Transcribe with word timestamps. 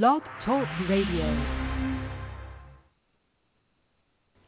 Blog 0.00 0.22
Talk 0.46 0.66
Radio. 0.88 1.26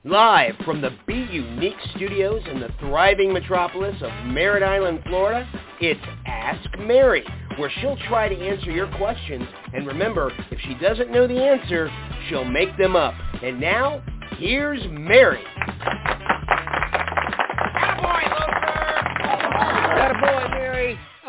Live 0.03 0.55
from 0.65 0.81
the 0.81 0.89
Be 1.07 1.29
Unique 1.31 1.77
studios 1.95 2.41
in 2.51 2.61
the 2.61 2.71
thriving 2.81 3.31
metropolis 3.31 3.95
of 4.01 4.11
Merritt 4.25 4.63
Island, 4.63 5.01
Florida, 5.07 5.47
it's 5.83 6.01
Ask 6.25 6.67
Mary, 6.79 7.27
where 7.59 7.71
she'll 7.83 7.99
try 8.09 8.27
to 8.27 8.35
answer 8.35 8.71
your 8.71 8.91
questions. 8.97 9.47
And 9.75 9.87
remember, 9.87 10.33
if 10.51 10.59
she 10.61 10.77
doesn't 10.83 11.11
know 11.11 11.27
the 11.27 11.43
answer, 11.45 11.91
she'll 12.31 12.47
make 12.47 12.75
them 12.79 12.97
up. 12.97 13.13
And 13.43 13.61
now, 13.61 14.03
here's 14.39 14.81
Mary. 14.93 15.45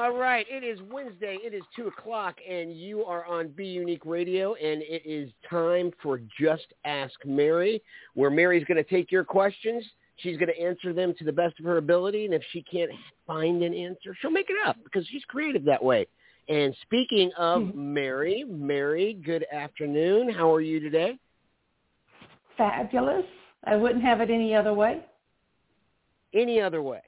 All 0.05 0.15
right, 0.15 0.45
it 0.47 0.63
is 0.63 0.79
Wednesday. 0.91 1.39
It 1.43 1.55
is 1.55 1.63
2 1.75 1.87
o'clock, 1.87 2.35
and 2.47 2.71
you 2.71 3.03
are 3.05 3.25
on 3.25 3.47
Be 3.47 3.65
Unique 3.65 4.05
Radio, 4.05 4.53
and 4.53 4.83
it 4.83 5.01
is 5.03 5.31
time 5.49 5.89
for 6.03 6.21
Just 6.39 6.67
Ask 6.85 7.15
Mary, 7.25 7.81
where 8.13 8.29
Mary's 8.29 8.63
going 8.65 8.77
to 8.77 8.87
take 8.87 9.11
your 9.11 9.23
questions. 9.23 9.83
She's 10.17 10.37
going 10.37 10.53
to 10.55 10.61
answer 10.61 10.93
them 10.93 11.15
to 11.17 11.23
the 11.23 11.31
best 11.31 11.59
of 11.59 11.65
her 11.65 11.77
ability, 11.77 12.25
and 12.25 12.35
if 12.35 12.43
she 12.51 12.61
can't 12.61 12.91
find 13.25 13.63
an 13.63 13.73
answer, 13.73 14.15
she'll 14.21 14.29
make 14.29 14.51
it 14.51 14.57
up 14.63 14.77
because 14.83 15.07
she's 15.07 15.23
creative 15.23 15.63
that 15.63 15.83
way. 15.83 16.05
And 16.49 16.75
speaking 16.83 17.31
of 17.35 17.63
hmm. 17.63 17.93
Mary, 17.95 18.45
Mary, 18.47 19.17
good 19.25 19.47
afternoon. 19.51 20.29
How 20.29 20.53
are 20.53 20.61
you 20.61 20.79
today? 20.79 21.17
Fabulous. 22.57 23.25
I 23.63 23.75
wouldn't 23.75 24.03
have 24.03 24.21
it 24.21 24.29
any 24.29 24.53
other 24.53 24.75
way. 24.75 25.03
Any 26.31 26.61
other 26.61 26.83
way? 26.83 27.01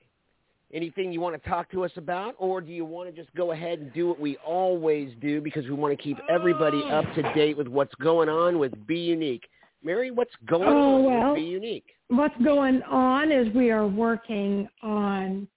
Anything 0.74 1.14
you 1.14 1.22
want 1.22 1.42
to 1.42 1.50
talk 1.50 1.72
to 1.72 1.86
us 1.86 1.92
about, 1.96 2.36
or 2.38 2.60
do 2.60 2.74
you 2.74 2.84
want 2.84 3.10
to 3.10 3.16
just 3.16 3.34
go 3.36 3.52
ahead 3.54 3.80
and 3.80 3.94
do 3.94 4.06
what 4.08 4.20
we 4.20 4.36
always 4.46 5.14
do 5.22 5.40
because 5.40 5.64
we 5.64 5.72
want 5.72 5.98
to 5.98 6.04
keep 6.04 6.18
everybody 6.30 6.82
up 6.92 7.06
to 7.16 7.22
date 7.34 7.56
with 7.58 7.68
what's 7.70 7.96
going 7.96 8.28
on 8.28 8.60
with 8.60 8.86
Be 8.86 8.98
Unique? 9.00 9.48
Mary, 9.82 10.12
what's 10.12 10.34
going 10.46 10.68
Oh, 10.68 10.96
on 10.96 11.04
well. 11.06 11.32
with 11.32 11.42
Be 11.42 11.46
Unique? 11.48 11.86
What's 12.10 12.36
going 12.44 12.82
on 12.84 13.32
is 13.32 13.54
we 13.56 13.72
are 13.72 13.88
working 13.88 14.68
on 14.84 15.48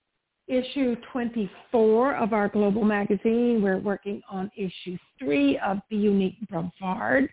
issue 0.47 0.95
24 1.13 2.15
of 2.15 2.33
our 2.33 2.49
global 2.49 2.85
magazine. 2.85 3.63
We're 3.63 3.79
working 3.79 4.23
on 4.31 4.49
issue 4.57 4.97
3 5.19 5.59
of 5.59 5.79
Be 5.89 5.97
Unique 5.97 6.37
Brevard. 6.49 7.29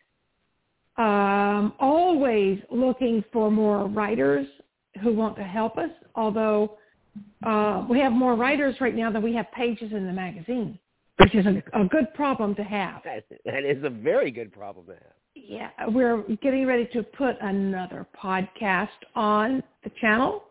Um, 0.98 1.74
always 1.80 2.60
looking 2.72 3.24
for 3.32 3.52
more 3.52 3.86
writers 3.88 4.48
who 5.04 5.14
want 5.14 5.36
to 5.36 5.44
help 5.44 5.78
us, 5.78 5.92
although 6.16 6.78
uh, 7.44 7.86
we 7.90 8.00
have 8.00 8.12
more 8.12 8.36
writers 8.36 8.76
right 8.80 8.96
now 8.96 9.12
than 9.12 9.22
we 9.22 9.34
have 9.36 9.52
pages 9.52 9.92
in 9.92 10.06
the 10.06 10.14
magazine, 10.14 10.80
which 11.18 11.36
is 11.36 11.46
a, 11.46 11.64
a 11.80 11.86
good 11.86 12.14
problem 12.14 12.56
to 12.56 12.64
have. 12.64 13.02
That, 13.04 13.26
that 13.46 13.64
is 13.64 13.84
a 13.84 13.90
very 13.90 14.32
good 14.32 14.52
problem 14.52 14.86
to 14.88 14.94
have. 14.94 15.14
Yeah, 15.36 15.70
we're 15.90 16.24
getting 16.42 16.66
ready 16.66 16.88
to 16.94 17.04
put 17.04 17.36
another 17.42 18.08
podcast 18.22 18.88
on 19.16 19.62
the 19.84 19.92
channel. 20.02 20.44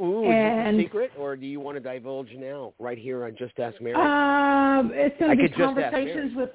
Ooh, 0.00 0.24
is 0.24 0.30
And- 0.30 0.78
this 0.78 0.84
a 0.84 0.86
secret, 0.86 1.12
or 1.18 1.36
do 1.36 1.46
you 1.46 1.60
want 1.60 1.76
to 1.76 1.80
divulge 1.80 2.32
now, 2.36 2.72
right 2.78 2.98
here 2.98 3.24
on 3.24 3.36
Just 3.36 3.58
Ask 3.58 3.80
Mary? 3.80 3.94
Um, 3.94 4.90
it's 4.92 5.18
going 5.18 5.36
to 5.36 5.36
be 5.36 5.48
could 5.48 5.56
just 5.56 5.78
ask 5.78 5.92
conversations 5.92 6.36
with 6.36 6.50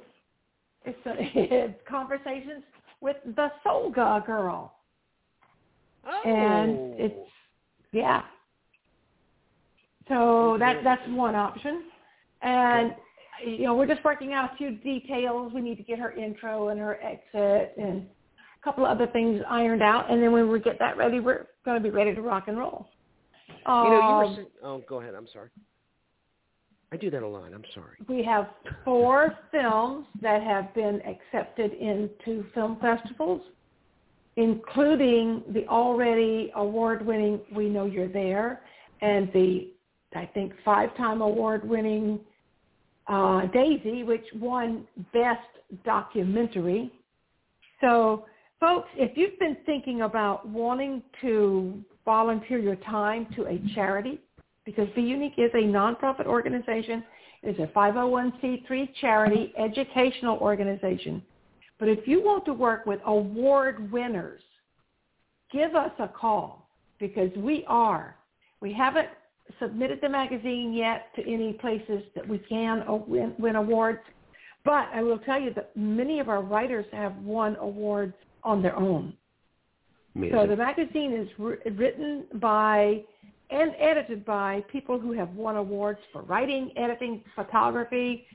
it's, 0.85 0.99
it's 1.05 1.79
conversations 1.87 2.63
with 3.01 3.17
the 3.35 3.49
Solga 3.65 4.25
girl, 4.25 4.73
oh. 6.05 6.29
and 6.29 6.99
it's 6.99 7.29
yeah. 7.91 8.23
So 10.09 10.57
that 10.59 10.83
that's 10.83 11.07
one 11.09 11.35
option, 11.35 11.83
and 12.41 12.95
you 13.45 13.63
know 13.63 13.75
we're 13.75 13.87
just 13.87 14.03
working 14.03 14.33
out 14.33 14.53
a 14.53 14.57
few 14.57 14.71
details. 14.71 15.53
We 15.53 15.61
need 15.61 15.77
to 15.77 15.83
get 15.83 15.99
her 15.99 16.11
intro 16.11 16.69
and 16.69 16.79
her 16.79 16.99
exit 17.01 17.73
and 17.77 18.07
a 18.59 18.63
couple 18.63 18.85
of 18.85 18.91
other 18.91 19.07
things 19.07 19.41
ironed 19.47 19.83
out, 19.83 20.11
and 20.11 20.21
then 20.21 20.31
when 20.31 20.49
we 20.49 20.59
get 20.59 20.79
that 20.79 20.97
ready, 20.97 21.19
we're 21.19 21.47
going 21.63 21.77
to 21.77 21.83
be 21.83 21.91
ready 21.91 22.13
to 22.15 22.21
rock 22.21 22.47
and 22.47 22.57
roll. 22.57 22.89
You 23.85 23.89
know, 23.91 23.99
you 24.09 24.15
were. 24.15 24.41
Um, 24.41 24.47
Oh, 24.63 24.83
go 24.89 24.99
ahead. 24.99 25.13
I'm 25.15 25.27
sorry. 25.31 25.49
I 26.91 26.97
do 26.97 27.11
that 27.11 27.21
a 27.21 27.27
lot. 27.27 27.53
I'm 27.53 27.63
sorry. 27.73 27.97
We 28.07 28.23
have 28.23 28.49
four 28.83 29.37
films 29.51 30.07
that 30.21 30.41
have 30.41 30.73
been 30.73 31.01
accepted 31.05 31.73
into 31.73 32.45
film 32.53 32.77
festivals, 32.81 33.41
including 34.37 35.43
the 35.53 35.67
already 35.67 36.51
award-winning 36.55 37.41
We 37.55 37.69
Know 37.69 37.85
You're 37.85 38.07
There 38.07 38.61
and 39.01 39.31
the, 39.33 39.71
I 40.15 40.25
think, 40.25 40.53
five-time 40.65 41.21
award-winning 41.21 42.19
uh, 43.07 43.47
Daisy, 43.47 44.03
which 44.03 44.25
won 44.35 44.87
Best 45.13 45.39
Documentary. 45.83 46.91
So, 47.81 48.25
folks, 48.59 48.89
if 48.95 49.17
you've 49.17 49.37
been 49.39 49.57
thinking 49.65 50.01
about 50.01 50.47
wanting 50.47 51.01
to 51.21 51.79
volunteer 52.05 52.57
your 52.57 52.75
time 52.77 53.27
to 53.35 53.45
a 53.47 53.61
charity, 53.75 54.19
because 54.65 54.87
Be 54.95 55.01
Unique 55.01 55.33
is 55.37 55.51
a 55.53 55.63
nonprofit 55.63 56.25
organization. 56.25 57.03
It 57.41 57.55
is 57.55 57.59
a 57.59 57.67
501c3 57.67 58.89
charity 58.99 59.53
educational 59.57 60.37
organization. 60.37 61.23
But 61.79 61.87
if 61.87 62.07
you 62.07 62.21
want 62.21 62.45
to 62.45 62.53
work 62.53 62.85
with 62.85 62.99
award 63.05 63.91
winners, 63.91 64.41
give 65.51 65.75
us 65.75 65.91
a 65.99 66.07
call 66.07 66.69
because 66.99 67.31
we 67.37 67.63
are. 67.67 68.15
We 68.61 68.73
haven't 68.73 69.07
submitted 69.59 69.99
the 70.01 70.09
magazine 70.09 70.73
yet 70.73 71.07
to 71.15 71.21
any 71.21 71.53
places 71.53 72.03
that 72.15 72.27
we 72.27 72.39
can 72.39 72.83
uh, 72.87 72.93
win, 72.95 73.33
win 73.39 73.55
awards. 73.55 73.99
But 74.65 74.89
I 74.93 75.01
will 75.01 75.19
tell 75.19 75.39
you 75.39 75.53
that 75.55 75.75
many 75.75 76.19
of 76.19 76.29
our 76.29 76.41
writers 76.41 76.85
have 76.91 77.15
won 77.17 77.55
awards 77.57 78.13
on 78.43 78.61
their 78.61 78.75
own. 78.75 79.13
So 80.31 80.45
the 80.47 80.55
magazine 80.55 81.13
is 81.13 81.29
wr- 81.37 81.69
written 81.77 82.25
by 82.35 83.03
and 83.51 83.71
edited 83.79 84.25
by 84.25 84.63
people 84.71 84.99
who 84.99 85.11
have 85.13 85.33
won 85.33 85.55
awards 85.55 85.99
for 86.11 86.21
writing, 86.23 86.71
editing, 86.77 87.23
photography. 87.35 88.25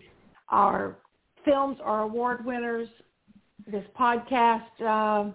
Our 0.49 0.97
films 1.45 1.79
are 1.83 2.03
award 2.03 2.45
winners. 2.45 2.89
This 3.71 3.85
podcast, 3.99 4.81
um, 4.83 5.35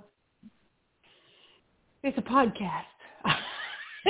it's 2.03 2.17
a 2.17 2.21
podcast. 2.21 2.83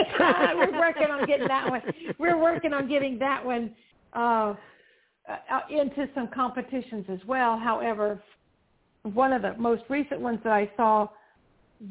We're 0.55 0.79
working 0.79 1.11
on 1.11 1.25
getting 1.25 1.47
that 1.47 1.69
one. 1.69 1.81
We're 2.17 2.37
working 2.37 2.73
on 2.73 2.87
getting 2.87 3.19
that 3.19 3.43
one 3.45 3.71
uh, 4.13 4.53
uh, 5.29 5.59
into 5.69 6.07
some 6.15 6.27
competitions 6.33 7.05
as 7.09 7.19
well. 7.27 7.57
However, 7.57 8.21
one 9.03 9.33
of 9.33 9.41
the 9.41 9.55
most 9.57 9.83
recent 9.89 10.19
ones 10.19 10.39
that 10.43 10.53
I 10.53 10.69
saw 10.75 11.07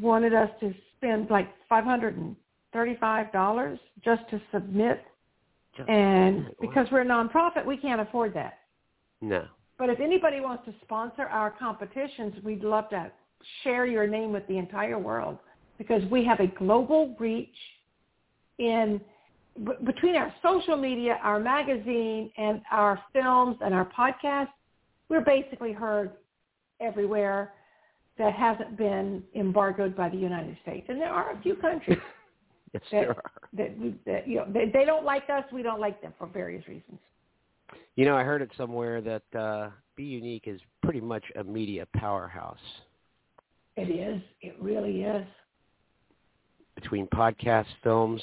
wanted 0.00 0.34
us 0.34 0.50
to 0.60 0.74
spend 0.96 1.30
like 1.30 1.48
five 1.68 1.84
hundred 1.84 2.16
and 2.16 2.36
thirty-five 2.72 3.32
dollars 3.32 3.78
just 4.04 4.28
to 4.30 4.40
submit, 4.52 5.02
and 5.88 6.48
because 6.60 6.86
we're 6.90 7.02
a 7.02 7.06
nonprofit, 7.06 7.64
we 7.64 7.76
can't 7.76 8.00
afford 8.00 8.34
that. 8.34 8.58
no. 9.20 9.46
But 9.78 9.90
if 9.90 10.00
anybody 10.00 10.40
wants 10.40 10.64
to 10.64 10.74
sponsor 10.82 11.22
our 11.22 11.52
competitions, 11.52 12.34
we'd 12.42 12.64
love 12.64 12.90
to 12.90 13.12
share 13.62 13.86
your 13.86 14.08
name 14.08 14.32
with 14.32 14.44
the 14.48 14.58
entire 14.58 14.98
world 14.98 15.38
because 15.78 16.02
we 16.10 16.24
have 16.24 16.40
a 16.40 16.48
global 16.48 17.14
reach 17.20 17.54
in 18.58 19.00
b- 19.64 19.72
between 19.84 20.16
our 20.16 20.32
social 20.42 20.76
media, 20.76 21.18
our 21.22 21.40
magazine, 21.40 22.30
and 22.36 22.60
our 22.70 23.00
films 23.12 23.56
and 23.60 23.74
our 23.74 23.88
podcasts, 23.96 24.48
We're 25.08 25.22
basically 25.24 25.72
heard 25.72 26.12
everywhere 26.80 27.54
that 28.18 28.32
hasn't 28.34 28.76
been 28.76 29.22
embargoed 29.34 29.96
by 29.96 30.08
the 30.08 30.16
United 30.16 30.56
States, 30.62 30.86
and 30.88 31.00
there 31.00 31.10
are 31.12 31.32
a 31.32 31.40
few 31.42 31.54
countries 31.56 31.98
Yes, 32.74 32.82
that, 32.92 33.00
there 33.00 33.10
are. 33.10 33.22
that, 33.54 33.78
we, 33.78 33.94
that 34.04 34.28
you 34.28 34.36
know 34.36 34.46
they, 34.52 34.66
they 34.72 34.84
don't 34.84 35.04
like 35.04 35.24
us. 35.30 35.44
We 35.52 35.62
don't 35.62 35.80
like 35.80 36.02
them 36.02 36.12
for 36.18 36.26
various 36.26 36.66
reasons. 36.68 36.98
You 37.96 38.04
know, 38.04 38.16
I 38.16 38.22
heard 38.24 38.42
it 38.42 38.50
somewhere 38.56 39.00
that 39.00 39.38
uh, 39.38 39.70
Be 39.96 40.04
Unique 40.04 40.44
is 40.46 40.60
pretty 40.82 41.00
much 41.00 41.24
a 41.36 41.44
media 41.44 41.86
powerhouse 41.96 42.56
It 43.76 43.90
is. 43.90 44.20
It 44.42 44.56
really 44.60 45.02
is. 45.02 45.26
between 46.74 47.06
podcasts, 47.08 47.66
films, 47.82 48.20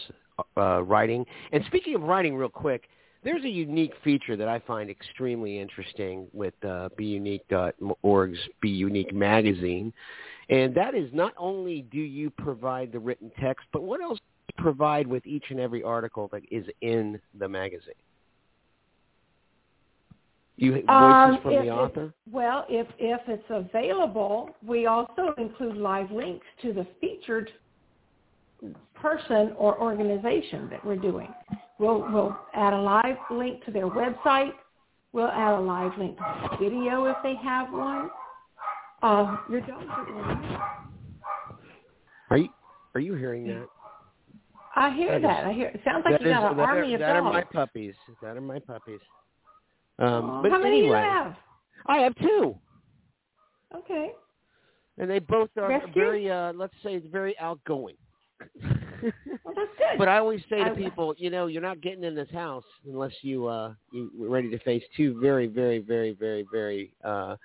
uh, 0.58 0.84
writing. 0.84 1.26
And 1.52 1.64
speaking 1.66 1.96
of 1.96 2.04
writing, 2.04 2.36
real 2.36 2.50
quick, 2.50 2.84
there's 3.24 3.44
a 3.44 3.50
unique 3.50 3.94
feature 4.04 4.38
that 4.38 4.48
I 4.48 4.60
find 4.60 4.90
extremely 4.90 5.60
interesting 5.60 6.28
with 6.32 6.54
uh, 6.64 6.90
BeUnique.org's 6.98 8.40
Be 8.62 8.70
Unique 8.70 9.14
magazine, 9.14 9.92
and 10.50 10.76
that 10.76 10.94
is 10.94 11.10
not 11.12 11.34
only 11.38 11.82
do 11.92 11.98
you 11.98 12.30
provide 12.30 12.92
the 12.92 13.00
written 13.00 13.32
text, 13.40 13.66
but 13.74 13.82
what 13.82 14.00
else 14.00 14.20
do 14.20 14.54
you 14.56 14.64
provide 14.64 15.08
with 15.08 15.26
each 15.26 15.46
and 15.50 15.60
every 15.60 15.82
article 15.82 16.30
that 16.32 16.44
is 16.52 16.66
in 16.82 17.20
the 17.40 17.50
magazine? 17.50 17.96
You 20.58 20.72
voices 20.74 20.86
Um, 20.88 21.42
from 21.42 21.52
the 21.52 21.72
author. 21.72 22.14
Well, 22.32 22.66
if 22.70 22.88
if 22.98 23.22
it's 23.28 23.50
available, 23.50 24.56
we 24.66 24.86
also 24.86 25.34
include 25.38 25.78
live 25.78 26.12
links 26.12 26.46
to 26.62 26.72
the 26.72 26.86
featured 27.02 27.52
person 28.94 29.53
or 29.57 29.79
organization 29.79 30.67
that 30.69 30.83
we're 30.85 30.95
doing. 30.95 31.27
We'll 31.79 32.00
we'll 32.12 32.35
add 32.53 32.73
a 32.73 32.81
live 32.81 33.17
link 33.29 33.63
to 33.65 33.71
their 33.71 33.88
website. 33.88 34.51
We'll 35.12 35.27
add 35.27 35.57
a 35.57 35.62
live 35.62 35.97
link 35.97 36.17
to 36.17 36.47
the 36.51 36.57
video 36.57 37.06
if 37.06 37.17
they 37.23 37.35
have 37.35 37.71
one. 37.71 38.09
Uh, 39.03 39.38
your 39.50 39.62
dogs 39.62 39.85
are. 39.88 40.81
Are 42.31 42.38
you 42.38 42.50
are 42.95 43.01
you 43.01 43.13
hearing 43.15 43.47
that? 43.47 43.67
I 44.75 44.89
hear 44.94 45.19
That 45.19 45.21
that. 45.21 45.39
is- 45.41 45.45
I 45.47 45.53
hear. 45.53 45.67
It 45.67 45.81
sounds 45.85 46.03
like 46.06 46.15
That 46.15 46.21
you 46.21 46.29
got 46.29 46.51
is- 46.51 46.57
an 46.57 46.59
army 46.59 46.91
are, 46.91 46.95
of 46.95 47.00
that 47.00 47.15
are 47.15 47.21
dogs. 47.21 47.33
my 47.33 47.44
puppies. 47.44 47.95
That 48.21 48.35
are 48.38 48.41
my 48.41 48.59
puppies. 48.59 49.00
Um, 50.00 50.41
but 50.41 50.51
How 50.51 50.57
many 50.59 50.79
anyway, 50.79 51.00
do 51.01 51.06
you 51.07 51.12
have? 51.13 51.35
I 51.85 51.97
have 52.00 52.15
two, 52.15 52.57
Okay. 53.73 54.12
and 54.97 55.09
they 55.09 55.19
both 55.19 55.50
are 55.57 55.69
Rescue? 55.69 55.94
very, 55.94 56.29
uh, 56.31 56.51
let's 56.53 56.73
say, 56.83 56.97
very 56.97 57.38
outgoing. 57.39 57.95
Well, 59.44 59.54
that's 59.56 59.70
good. 59.78 59.98
But 60.00 60.08
I 60.08 60.18
always 60.18 60.42
say 60.50 60.64
to 60.64 60.72
I- 60.72 60.76
people, 60.76 61.14
you 61.18 61.30
know, 61.30 61.46
you're 61.48 61.62
not 61.62 61.80
getting 61.82 62.04
in 62.04 62.16
this 62.16 62.30
house 62.32 62.64
unless 62.88 63.12
you 63.22 63.46
uh 63.48 63.74
you 63.92 64.10
are 64.24 64.30
ready 64.30 64.50
to 64.50 64.58
face 64.60 64.84
two 64.98 65.20
very, 65.22 65.48
very, 65.48 65.80
very, 65.80 66.14
very, 66.14 66.46
very 66.52 66.92
uh 67.04 67.36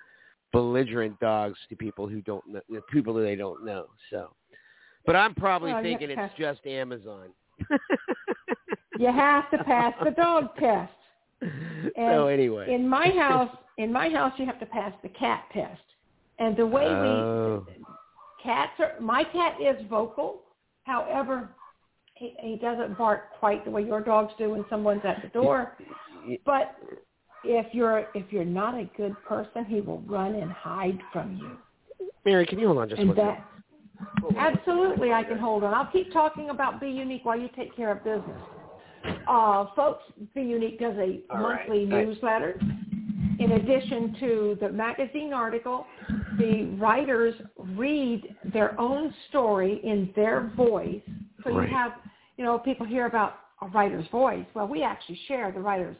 belligerent 0.51 1.19
dogs 1.19 1.57
to 1.69 1.75
people 1.75 2.07
who 2.07 2.21
don't 2.21 2.43
know 2.47 2.61
people 2.91 3.13
that 3.15 3.21
they 3.21 3.35
don't 3.35 3.63
know. 3.63 3.85
So, 4.09 4.33
but 5.05 5.15
I'm 5.15 5.35
probably 5.35 5.71
Well, 5.73 5.83
thinking 5.83 6.09
it's 6.09 6.33
just 6.37 6.65
Amazon. 6.65 7.29
you 8.99 9.11
have 9.11 9.49
to 9.51 9.63
pass 9.63 9.93
the 10.03 10.11
dog 10.11 10.55
test. 10.57 10.91
And 11.41 11.91
so 11.95 12.27
anyway, 12.27 12.73
In 12.73 12.87
my 12.87 13.09
house, 13.09 13.55
in 13.77 13.91
my 13.91 14.09
house, 14.09 14.33
you 14.37 14.45
have 14.45 14.59
to 14.59 14.65
pass 14.65 14.93
the 15.03 15.09
cat 15.09 15.43
test. 15.53 15.81
And 16.39 16.55
the 16.57 16.65
way 16.65 16.85
Oh. 16.87 17.65
we 17.67 17.83
cats 18.43 18.71
are, 18.79 18.99
my 18.99 19.23
cat 19.23 19.55
is 19.61 19.75
vocal. 19.89 20.41
However, 20.83 21.49
he, 22.15 22.35
he 22.39 22.55
doesn't 22.57 22.97
bark 22.97 23.31
quite 23.39 23.63
the 23.65 23.71
way 23.71 23.83
your 23.83 24.01
dogs 24.01 24.33
do 24.37 24.51
when 24.51 24.65
someone's 24.69 25.01
at 25.03 25.21
the 25.21 25.29
door. 25.29 25.77
But 26.45 26.75
if 27.43 27.67
you're 27.73 28.07
if 28.13 28.31
you're 28.31 28.45
not 28.45 28.75
a 28.75 28.89
good 28.95 29.15
person, 29.25 29.65
he 29.65 29.81
will 29.81 29.99
run 30.01 30.35
and 30.35 30.51
hide 30.51 30.99
from 31.11 31.37
you. 31.37 32.07
Mary, 32.25 32.45
can 32.45 32.59
you 32.59 32.67
hold 32.67 32.77
on 32.79 32.89
just 32.89 32.99
and 32.99 33.09
one 33.09 33.17
second? 33.17 33.35
that 33.35 33.47
absolutely, 34.37 35.11
I 35.11 35.23
can 35.23 35.37
hold 35.37 35.63
on. 35.63 35.73
I'll 35.73 35.91
keep 35.91 36.11
talking 36.13 36.49
about 36.49 36.79
Be 36.79 36.89
Unique 36.89 37.25
while 37.25 37.39
you 37.39 37.49
take 37.55 37.75
care 37.75 37.91
of 37.91 38.03
business. 38.03 38.39
Uh, 39.27 39.65
folks, 39.75 40.03
Be 40.35 40.41
Unique 40.41 40.79
does 40.79 40.95
a 40.97 41.21
All 41.31 41.41
right. 41.41 41.67
monthly 41.67 41.83
I- 41.83 42.03
newsletter. 42.03 42.59
In 43.39 43.53
addition 43.53 44.15
to 44.19 44.57
the 44.61 44.69
magazine 44.69 45.33
article, 45.33 45.87
the 46.37 46.65
writers 46.79 47.33
read 47.75 48.35
their 48.53 48.79
own 48.79 49.13
story 49.29 49.79
in 49.83 50.11
their 50.15 50.51
voice. 50.55 51.01
So 51.43 51.49
Right. 51.49 51.69
you 51.69 51.75
have, 51.75 51.93
you 52.37 52.43
know, 52.43 52.59
people 52.59 52.85
hear 52.85 53.05
about 53.05 53.39
a 53.61 53.67
writer's 53.67 54.07
voice. 54.07 54.45
Well, 54.53 54.67
we 54.67 54.83
actually 54.83 55.19
share 55.27 55.51
the 55.51 55.59
writer's 55.59 55.97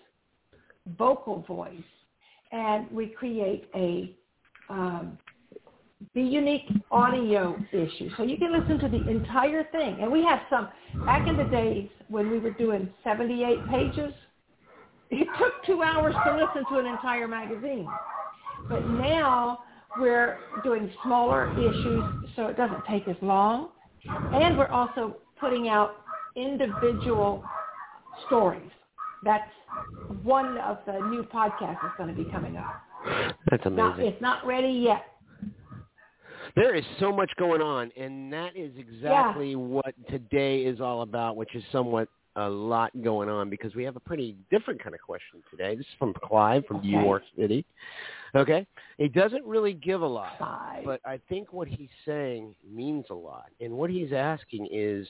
vocal 0.97 1.41
voice, 1.41 1.83
and 2.51 2.89
we 2.91 3.07
create 3.07 3.69
a 3.75 4.15
um, 4.69 5.17
Be 6.13 6.21
Unique 6.21 6.69
audio 6.89 7.57
issue. 7.71 8.09
So 8.17 8.23
you 8.23 8.37
can 8.37 8.51
listen 8.51 8.79
to 8.79 8.89
the 8.89 9.07
entire 9.09 9.63
thing. 9.65 9.97
And 10.01 10.11
we 10.11 10.23
have 10.23 10.41
some, 10.49 10.69
back 11.05 11.27
in 11.27 11.37
the 11.37 11.45
days 11.45 11.89
when 12.07 12.29
we 12.31 12.39
were 12.39 12.51
doing 12.51 12.89
78 13.03 13.67
pages, 13.69 14.13
it 15.11 15.27
took 15.37 15.63
two 15.65 15.83
hours 15.83 16.15
to 16.25 16.35
listen 16.35 16.65
to 16.71 16.79
an 16.79 16.85
entire 16.85 17.27
magazine. 17.27 17.87
But 18.69 18.87
now 18.87 19.59
we're 19.99 20.39
doing 20.63 20.91
smaller 21.03 21.51
issues 21.59 22.03
so 22.35 22.47
it 22.47 22.57
doesn't 22.57 22.83
take 22.89 23.07
as 23.07 23.15
long. 23.21 23.69
And 24.33 24.57
we're 24.57 24.67
also 24.67 25.17
putting 25.39 25.67
out 25.67 25.95
individual 26.35 27.43
stories. 28.27 28.69
That's 29.23 29.49
one 30.23 30.57
of 30.57 30.79
the 30.85 30.99
new 31.09 31.23
podcasts 31.23 31.77
that's 31.81 31.97
going 31.97 32.15
to 32.15 32.23
be 32.23 32.29
coming 32.31 32.57
up. 32.57 32.81
That's 33.49 33.63
Not, 33.65 33.95
amazing. 33.95 34.13
it's 34.13 34.21
not 34.21 34.45
ready 34.45 34.69
yet. 34.71 35.05
There 36.55 36.75
is 36.75 36.83
so 36.99 37.11
much 37.15 37.31
going 37.39 37.61
on, 37.61 37.91
and 37.95 38.31
that 38.33 38.55
is 38.57 38.71
exactly 38.77 39.55
what 39.55 39.95
today 40.09 40.65
is 40.65 40.81
all 40.81 41.01
about, 41.01 41.37
which 41.37 41.55
is 41.55 41.63
somewhat 41.71 42.09
a 42.35 42.49
lot 42.49 42.91
going 43.03 43.29
on 43.29 43.49
because 43.49 43.73
we 43.75 43.83
have 43.83 43.95
a 43.95 43.99
pretty 44.01 44.35
different 44.49 44.81
kind 44.81 44.93
of 44.95 45.01
question 45.01 45.41
today. 45.49 45.75
This 45.75 45.85
is 45.85 45.93
from 45.97 46.13
Clive 46.23 46.65
from 46.65 46.81
New 46.81 46.97
Okay. 46.97 47.05
York 47.05 47.23
City. 47.37 47.65
Okay? 48.35 48.65
He 48.97 49.07
doesn't 49.07 49.45
really 49.45 49.73
give 49.73 50.01
a 50.01 50.07
lot, 50.07 50.33
Five. 50.39 50.85
but 50.85 51.01
I 51.05 51.19
think 51.27 51.51
what 51.51 51.67
he's 51.67 51.89
saying 52.05 52.55
means 52.69 53.05
a 53.09 53.13
lot. 53.15 53.47
And 53.59 53.73
what 53.73 53.89
he's 53.89 54.13
asking 54.13 54.69
is, 54.71 55.07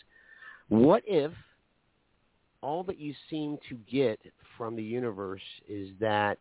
what 0.69 1.03
if 1.05 1.31
all 2.61 2.83
that 2.83 2.99
you 2.99 3.13
seem 3.29 3.57
to 3.69 3.75
get 3.91 4.19
from 4.57 4.75
the 4.75 4.83
universe 4.83 5.41
is 5.67 5.89
that 5.99 6.37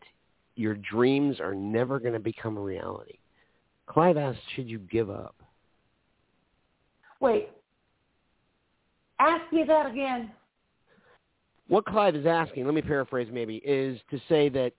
your 0.57 0.75
dreams 0.75 1.41
are 1.41 1.55
never 1.55 1.99
going 1.99 2.15
to 2.15 2.21
become 2.21 2.57
a 2.57 2.61
reality? 2.61 3.19
Clive 3.87 4.17
asks, 4.17 4.41
should 4.55 4.69
you 4.69 4.79
give 4.79 5.11
up? 5.11 5.35
Wait. 7.21 7.51
Ask 9.19 9.53
me 9.53 9.65
that 9.67 9.87
again. 9.91 10.31
What 11.69 11.85
Clive 11.85 12.17
is 12.17 12.27
asking, 12.27 12.65
let 12.65 12.75
me 12.75 12.83
paraphrase 12.83 13.29
maybe, 13.31 13.57
is 13.57 14.01
to 14.11 14.21
say 14.29 14.49
that 14.51 14.73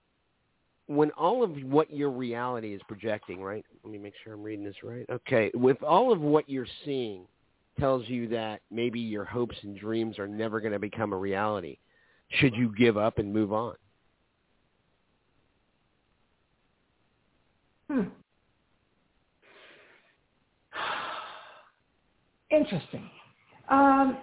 when 0.94 1.10
all 1.12 1.42
of 1.42 1.50
what 1.64 1.92
your 1.92 2.10
reality 2.10 2.74
is 2.74 2.80
projecting, 2.88 3.42
right? 3.42 3.64
Let 3.82 3.92
me 3.92 3.98
make 3.98 4.14
sure 4.22 4.34
I'm 4.34 4.42
reading 4.42 4.64
this 4.64 4.82
right. 4.82 5.06
Okay. 5.10 5.50
With 5.54 5.82
all 5.82 6.12
of 6.12 6.20
what 6.20 6.48
you're 6.48 6.66
seeing 6.84 7.26
tells 7.78 8.08
you 8.08 8.28
that 8.28 8.60
maybe 8.70 9.00
your 9.00 9.24
hopes 9.24 9.56
and 9.62 9.78
dreams 9.78 10.18
are 10.18 10.28
never 10.28 10.60
going 10.60 10.72
to 10.72 10.78
become 10.78 11.12
a 11.12 11.16
reality, 11.16 11.78
should 12.28 12.54
you 12.54 12.74
give 12.76 12.96
up 12.96 13.18
and 13.18 13.32
move 13.32 13.52
on? 13.52 13.74
Hmm. 17.90 18.02
Interesting. 22.50 23.08
Um, 23.70 24.18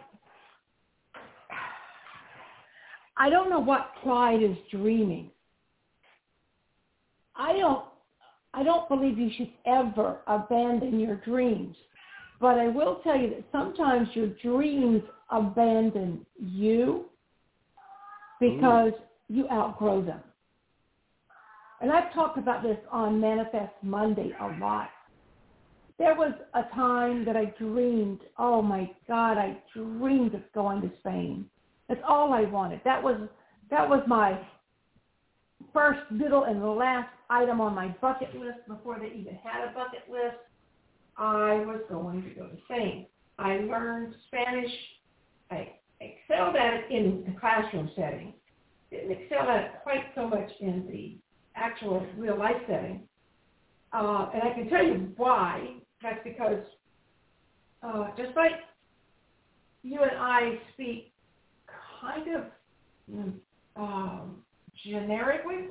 I 3.17 3.29
don't 3.29 3.49
know 3.49 3.59
what 3.59 3.91
Clyde 4.01 4.43
is 4.43 4.55
dreaming. 4.71 5.31
I 7.39 7.53
don't. 7.53 7.85
I 8.53 8.63
don't 8.63 8.89
believe 8.89 9.17
you 9.17 9.29
should 9.37 9.51
ever 9.65 10.21
abandon 10.27 10.99
your 10.99 11.15
dreams. 11.17 11.75
But 12.41 12.57
I 12.57 12.67
will 12.67 12.99
tell 13.03 13.17
you 13.17 13.29
that 13.29 13.43
sometimes 13.51 14.07
your 14.13 14.29
dreams 14.41 15.03
abandon 15.29 16.25
you 16.39 17.05
because 18.39 18.93
you 19.27 19.47
outgrow 19.49 20.03
them. 20.03 20.21
And 21.81 21.91
I've 21.91 22.13
talked 22.13 22.37
about 22.37 22.63
this 22.63 22.77
on 22.91 23.21
Manifest 23.21 23.73
Monday 23.83 24.31
a 24.41 24.47
lot. 24.59 24.89
There 25.97 26.15
was 26.15 26.33
a 26.53 26.63
time 26.75 27.23
that 27.25 27.37
I 27.37 27.53
dreamed, 27.59 28.21
oh 28.37 28.61
my 28.61 28.89
God, 29.07 29.37
I 29.37 29.57
dreamed 29.75 30.33
of 30.33 30.41
going 30.53 30.81
to 30.81 30.91
Spain. 30.99 31.45
That's 31.87 32.01
all 32.07 32.33
I 32.33 32.43
wanted. 32.43 32.81
That 32.85 33.03
was 33.03 33.19
that 33.69 33.87
was 33.87 34.01
my 34.07 34.39
first, 35.73 35.99
middle, 36.11 36.45
and 36.45 36.61
the 36.61 36.67
last 36.67 37.09
item 37.29 37.61
on 37.61 37.75
my 37.75 37.89
bucket 38.01 38.35
list 38.35 38.59
before 38.67 38.99
they 38.99 39.07
even 39.07 39.37
had 39.43 39.69
a 39.69 39.73
bucket 39.73 40.03
list. 40.09 40.37
I 41.17 41.55
was 41.65 41.81
going 41.89 42.23
to 42.23 42.29
go 42.29 42.47
to 42.47 42.57
Spain. 42.65 43.07
I 43.37 43.57
learned 43.57 44.15
Spanish. 44.27 44.71
I 45.51 45.73
excelled 45.99 46.55
at 46.55 46.73
it 46.73 46.91
in 46.91 47.23
the 47.25 47.39
classroom 47.39 47.89
setting. 47.95 48.33
Didn't 48.91 49.11
excel 49.11 49.49
at 49.49 49.63
it 49.63 49.71
quite 49.83 50.05
so 50.15 50.27
much 50.27 50.49
in 50.61 50.87
the 50.89 51.17
actual 51.55 52.05
real 52.17 52.37
life 52.37 52.55
setting. 52.67 53.01
Uh, 53.91 54.29
and 54.33 54.43
I 54.43 54.53
can 54.53 54.69
tell 54.69 54.83
you 54.83 55.11
why. 55.17 55.75
That's 56.01 56.19
because 56.23 56.63
uh, 57.83 58.07
just 58.17 58.35
like 58.35 58.51
you 59.83 60.01
and 60.01 60.17
I 60.17 60.59
speak 60.73 61.11
kind 62.01 62.35
of 62.35 62.43
mm, 63.11 63.33
um, 63.75 64.37
generically, 64.85 65.69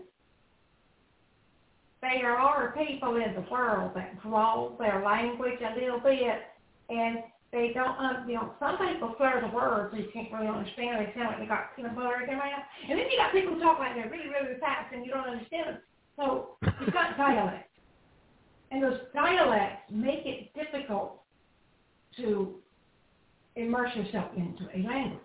there 2.00 2.36
are 2.36 2.74
people 2.76 3.16
in 3.16 3.34
the 3.34 3.44
world 3.50 3.92
that 3.94 4.22
draw 4.22 4.76
their 4.78 5.02
language 5.04 5.58
a 5.60 5.80
little 5.80 6.00
bit, 6.00 6.42
and 6.88 7.18
they 7.50 7.72
don't, 7.74 7.98
um, 7.98 8.28
you 8.28 8.34
know, 8.34 8.52
some 8.60 8.76
people 8.78 9.14
slur 9.16 9.40
the 9.40 9.54
words 9.54 9.94
you 9.96 10.06
can't 10.12 10.32
really 10.32 10.48
understand. 10.48 11.00
They 11.00 11.12
sound 11.14 11.28
like 11.28 11.40
they 11.40 11.46
got 11.46 11.74
peanut 11.74 11.96
butter 11.96 12.20
in 12.20 12.26
their 12.26 12.36
mouth. 12.36 12.64
And 12.88 12.98
then 12.98 13.06
you 13.10 13.16
got 13.16 13.32
people 13.32 13.54
who 13.54 13.60
talk 13.60 13.78
like 13.78 13.94
they're 13.94 14.10
really, 14.10 14.28
really 14.28 14.60
fast 14.60 14.92
and 14.94 15.04
you 15.04 15.12
don't 15.12 15.26
understand 15.26 15.68
them. 15.68 15.78
So 16.16 16.56
you've 16.80 16.92
got 16.92 17.16
dialects. 17.16 17.70
And 18.70 18.82
those 18.82 19.00
dialects 19.14 19.90
make 19.90 20.26
it 20.26 20.52
difficult 20.54 21.22
to 22.18 22.56
immerse 23.56 23.96
yourself 23.96 24.30
into 24.36 24.64
a 24.74 24.86
language. 24.86 25.20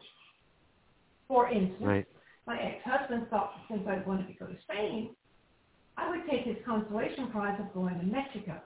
For 1.27 1.51
instance, 1.51 1.75
Right. 1.81 2.07
My 2.45 2.59
ex-husband 2.59 3.27
thought 3.29 3.53
since 3.69 3.83
I 3.87 3.97
wanted 4.07 4.27
to 4.27 4.33
go 4.33 4.45
to 4.47 4.55
Spain, 4.63 5.15
I 5.97 6.09
would 6.09 6.21
take 6.29 6.45
his 6.45 6.57
consolation 6.65 7.29
prize 7.31 7.59
of 7.59 7.73
going 7.73 7.97
to 7.99 8.05
Mexico. 8.05 8.61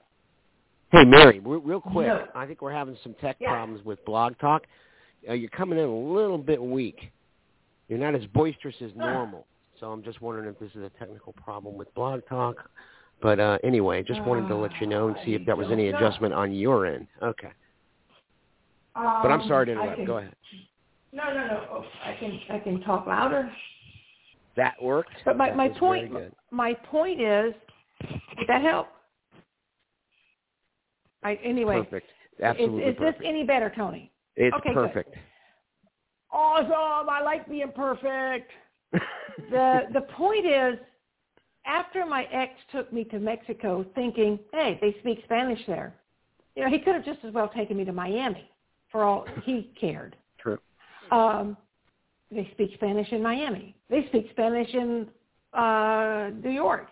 Hey, 0.90 1.04
Mary, 1.04 1.40
real 1.40 1.80
quick. 1.80 2.06
No. 2.06 2.26
I 2.34 2.46
think 2.46 2.62
we're 2.62 2.72
having 2.72 2.96
some 3.02 3.14
tech 3.14 3.36
Yeah. 3.40 3.50
problems 3.50 3.84
with 3.84 4.02
Blog 4.06 4.38
Talk. 4.38 4.66
Uh, 5.28 5.34
you're 5.34 5.50
coming 5.50 5.78
in 5.78 5.84
a 5.84 5.98
little 5.98 6.38
bit 6.38 6.62
weak. 6.62 7.12
You're 7.88 7.98
not 7.98 8.14
as 8.14 8.26
boisterous 8.28 8.80
as 8.80 8.92
Huh. 8.92 8.98
normal. 8.98 9.46
So 9.78 9.92
I'm 9.92 10.02
just 10.02 10.20
wondering 10.20 10.48
if 10.48 10.58
this 10.58 10.74
is 10.74 10.82
a 10.82 10.90
technical 10.90 11.32
problem 11.34 11.76
with 11.76 11.92
Blog 11.94 12.24
Talk. 12.26 12.68
But 13.20 13.38
uh, 13.38 13.58
anyway, 13.62 14.02
just 14.02 14.22
wanted 14.24 14.48
to 14.48 14.54
let 14.54 14.80
you 14.80 14.86
know 14.86 15.08
and 15.08 15.16
see 15.24 15.34
if 15.34 15.44
there 15.44 15.56
was 15.56 15.70
any 15.70 15.88
adjustment 15.88 16.32
on 16.34 16.52
your 16.52 16.86
end. 16.86 17.06
Okay. 17.22 17.52
Um, 18.94 19.22
But 19.22 19.30
I'm 19.30 19.42
sorry 19.46 19.66
to 19.66 19.72
interrupt. 19.72 20.04
Go 20.06 20.18
ahead. 20.18 20.34
No, 21.12 21.24
no, 21.32 21.46
no. 21.46 21.66
Oh, 21.70 21.84
I 22.04 22.14
can 22.14 22.38
I 22.50 22.58
can 22.58 22.80
talk 22.82 23.06
louder. 23.06 23.50
That 24.56 24.80
worked. 24.82 25.14
But 25.24 25.36
my 25.36 25.48
That 25.48 25.56
my 25.56 25.68
point 25.68 26.12
my 26.50 26.74
point 26.74 27.20
is, 27.20 27.54
did 28.38 28.48
that 28.48 28.62
help? 28.62 28.88
I, 31.22 31.34
anyway, 31.42 31.82
Perfect. 31.82 32.06
is, 32.38 32.44
Absolutely 32.44 32.82
is 32.82 32.98
this 32.98 32.98
perfect. 32.98 33.24
any 33.24 33.44
better, 33.44 33.72
Tony? 33.74 34.12
it's 34.36 34.54
okay, 34.56 34.72
good. 34.72 34.92
perfect. 34.92 35.14
Awesome! 36.30 37.08
I 37.08 37.22
like 37.22 37.48
being 37.48 37.72
perfect. 37.74 38.50
the 39.50 39.82
the 39.92 40.02
point 40.16 40.46
is, 40.46 40.78
after 41.66 42.06
my 42.06 42.24
ex 42.24 42.52
took 42.70 42.92
me 42.92 43.04
to 43.04 43.18
Mexico, 43.18 43.84
thinking, 43.94 44.38
hey, 44.52 44.78
they 44.80 44.94
speak 45.00 45.20
Spanish 45.24 45.60
there. 45.66 45.94
You 46.54 46.64
know, 46.64 46.70
he 46.70 46.78
could 46.78 46.94
have 46.94 47.04
just 47.04 47.20
as 47.24 47.32
well 47.32 47.48
taken 47.48 47.76
me 47.76 47.84
to 47.84 47.92
Miami, 47.92 48.50
for 48.90 49.04
all 49.04 49.26
he 49.44 49.72
cared. 49.80 50.16
Um, 51.10 51.56
they 52.30 52.48
speak 52.52 52.72
Spanish 52.74 53.10
in 53.12 53.22
Miami. 53.22 53.74
They 53.88 54.06
speak 54.08 54.28
Spanish 54.32 54.72
in 54.74 55.08
uh, 55.54 56.30
New 56.42 56.50
York. 56.50 56.88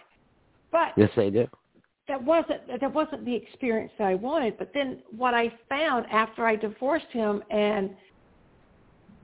But 0.73 0.93
Yes, 0.97 1.11
they 1.17 1.31
do. 1.31 1.47
that 2.09 2.23
wasn't 2.23 2.67
that 2.81 2.93
wasn't 2.93 3.25
the 3.25 3.35
experience 3.35 3.93
that 3.99 4.07
I 4.07 4.15
wanted. 4.15 4.59
But 4.59 4.73
then 4.75 5.03
what 5.17 5.35
I 5.35 5.53
found 5.69 6.07
after 6.11 6.47
I 6.47 6.57
divorced 6.57 7.11
him 7.11 7.43
and 7.51 7.91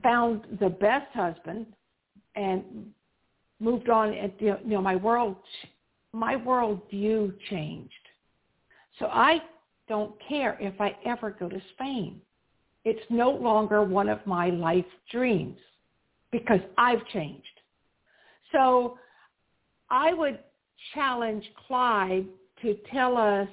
found 0.01 0.45
the 0.59 0.69
best 0.69 1.11
husband 1.13 1.65
and 2.35 2.63
moved 3.59 3.89
on, 3.89 4.13
and 4.13 4.31
you 4.39 4.57
know 4.65 4.81
my 4.81 4.95
world 4.95 5.37
my 6.11 6.35
world 6.35 6.81
view 6.89 7.33
changed. 7.49 7.91
So 8.99 9.07
I 9.07 9.41
don't 9.89 10.13
care 10.27 10.57
if 10.59 10.79
I 10.79 10.95
ever 11.05 11.31
go 11.31 11.49
to 11.49 11.61
Spain. 11.73 12.21
It's 12.85 13.03
no 13.09 13.31
longer 13.31 13.83
one 13.83 14.09
of 14.09 14.25
my 14.25 14.49
life 14.49 14.85
dreams 15.11 15.57
because 16.31 16.59
I've 16.77 17.05
changed. 17.07 17.43
So 18.51 18.97
I 19.89 20.13
would 20.13 20.39
challenge 20.93 21.43
Clyde 21.67 22.25
to 22.61 22.75
tell 22.91 23.17
us 23.17 23.47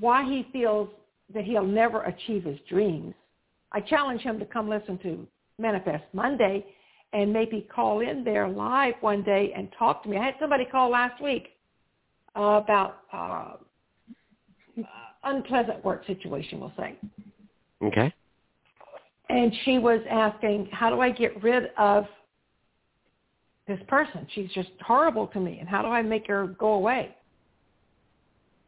why 0.00 0.24
he 0.24 0.46
feels 0.52 0.88
that 1.34 1.44
he'll 1.44 1.66
never 1.66 2.02
achieve 2.02 2.44
his 2.44 2.58
dreams. 2.68 3.14
I 3.72 3.80
challenge 3.80 4.22
him 4.22 4.38
to 4.38 4.46
come 4.46 4.68
listen 4.68 4.98
to 4.98 5.26
Manifest 5.58 6.04
Monday 6.12 6.64
and 7.12 7.32
maybe 7.32 7.66
call 7.74 8.00
in 8.00 8.24
there 8.24 8.48
live 8.48 8.94
one 9.00 9.22
day 9.22 9.52
and 9.56 9.68
talk 9.78 10.02
to 10.02 10.08
me. 10.08 10.16
I 10.16 10.24
had 10.24 10.34
somebody 10.40 10.64
call 10.64 10.90
last 10.90 11.22
week 11.22 11.48
about 12.34 13.02
uh, 13.12 13.52
unpleasant 15.22 15.84
work 15.84 16.04
situation, 16.06 16.60
we'll 16.60 16.72
say. 16.76 16.96
Okay. 17.84 18.12
And 19.28 19.52
she 19.64 19.78
was 19.78 20.00
asking, 20.10 20.68
how 20.72 20.90
do 20.90 21.00
I 21.00 21.10
get 21.10 21.42
rid 21.42 21.70
of 21.78 22.06
this 23.66 23.80
person? 23.88 24.26
She's 24.34 24.50
just 24.50 24.70
horrible 24.84 25.26
to 25.28 25.40
me. 25.40 25.58
And 25.58 25.68
how 25.68 25.82
do 25.82 25.88
I 25.88 26.02
make 26.02 26.26
her 26.28 26.48
go 26.58 26.74
away? 26.74 27.14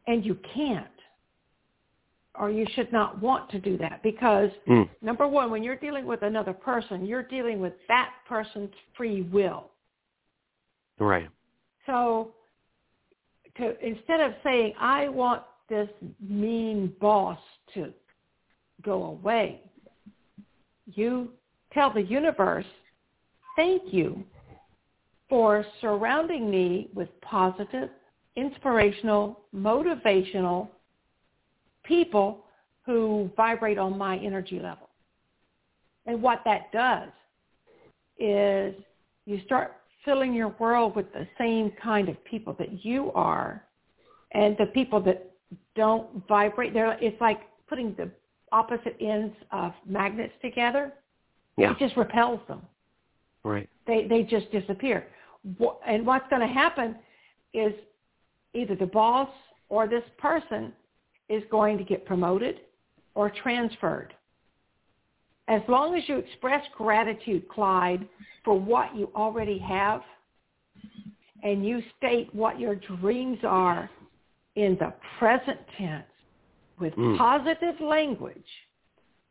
And 0.07 0.25
you 0.25 0.37
can't. 0.53 0.87
Or 2.39 2.49
you 2.49 2.65
should 2.73 2.91
not 2.91 3.19
want 3.21 3.49
to 3.51 3.59
do 3.59 3.77
that 3.79 4.01
because 4.03 4.51
Mm. 4.67 4.89
number 5.01 5.27
one, 5.27 5.49
when 5.49 5.63
you're 5.63 5.75
dealing 5.75 6.05
with 6.05 6.21
another 6.21 6.53
person, 6.53 7.05
you're 7.05 7.23
dealing 7.23 7.59
with 7.59 7.73
that 7.87 8.13
person's 8.27 8.73
free 8.95 9.23
will. 9.23 9.71
Right. 10.99 11.29
So 11.85 12.33
to, 13.57 13.85
instead 13.85 14.19
of 14.21 14.33
saying, 14.43 14.73
I 14.79 15.07
want 15.07 15.43
this 15.67 15.89
mean 16.19 16.93
boss 16.99 17.39
to 17.73 17.93
go 18.83 19.03
away, 19.05 19.61
you 20.93 21.29
tell 21.73 21.93
the 21.93 22.01
universe, 22.01 22.65
thank 23.55 23.81
you 23.93 24.23
for 25.29 25.65
surrounding 25.81 26.49
me 26.49 26.89
with 26.93 27.09
positive, 27.21 27.89
inspirational, 28.35 29.41
motivational 29.53 30.69
people 31.83 32.45
who 32.85 33.29
vibrate 33.35 33.77
on 33.77 33.97
my 33.97 34.17
energy 34.17 34.59
level. 34.59 34.89
And 36.05 36.21
what 36.21 36.41
that 36.45 36.71
does 36.71 37.09
is 38.17 38.73
you 39.25 39.41
start 39.45 39.75
filling 40.05 40.33
your 40.33 40.55
world 40.59 40.95
with 40.95 41.11
the 41.11 41.27
same 41.37 41.71
kind 41.83 42.07
of 42.07 42.23
people 42.23 42.55
that 42.57 42.85
you 42.85 43.11
are 43.13 43.61
and 44.31 44.55
the 44.57 44.67
people 44.67 45.01
that 45.01 45.29
don't 45.75 46.07
vibrate 46.27 46.73
there 46.73 46.97
it's 47.01 47.19
like 47.19 47.41
putting 47.67 47.93
the 47.95 48.09
opposite 48.51 48.95
ends 48.99 49.35
of 49.51 49.73
magnets 49.85 50.33
together 50.41 50.93
Yeah. 51.57 51.71
it 51.71 51.79
just 51.79 51.95
repels 51.97 52.39
them 52.47 52.61
Right. 53.43 53.69
they 53.85 54.07
they 54.07 54.23
just 54.23 54.51
disappear 54.51 55.07
and 55.85 56.05
what's 56.05 56.27
going 56.29 56.41
to 56.41 56.53
happen 56.53 56.95
is 57.53 57.73
either 58.53 58.75
the 58.75 58.85
boss 58.85 59.29
or 59.69 59.87
this 59.87 60.03
person 60.17 60.73
is 61.29 61.43
going 61.49 61.77
to 61.77 61.83
get 61.83 62.05
promoted 62.05 62.61
or 63.15 63.29
transferred 63.29 64.13
as 65.47 65.61
long 65.67 65.95
as 65.95 66.03
you 66.07 66.17
express 66.17 66.63
gratitude, 66.75 67.47
Clyde, 67.49 68.07
for 68.43 68.59
what 68.59 68.95
you 68.95 69.09
already 69.15 69.57
have, 69.59 70.01
and 71.43 71.65
you 71.65 71.81
state 71.97 72.33
what 72.33 72.59
your 72.59 72.75
dreams 72.75 73.39
are 73.43 73.89
in 74.55 74.77
the 74.79 74.93
present 75.19 75.59
tense 75.77 76.03
with 76.79 76.95
Mm. 76.95 77.17
positive 77.17 77.79
language, 77.81 78.67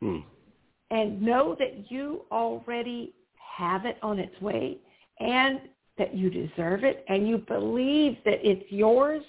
Mm. 0.02 0.24
and 0.90 1.20
know 1.22 1.54
that 1.54 1.90
you 1.90 2.24
already 2.30 3.14
have 3.36 3.86
it 3.86 3.98
on 4.02 4.18
its 4.18 4.40
way 4.40 4.78
and 5.20 5.60
that 5.96 6.14
you 6.14 6.28
deserve 6.28 6.84
it 6.84 7.04
and 7.08 7.26
you 7.26 7.38
believe 7.38 8.22
that 8.24 8.46
it's 8.46 8.70
yours, 8.70 9.24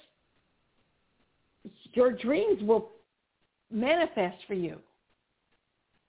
your 1.93 2.11
dreams 2.11 2.61
will 2.63 2.91
manifest 3.71 4.43
for 4.45 4.53
you. 4.53 4.81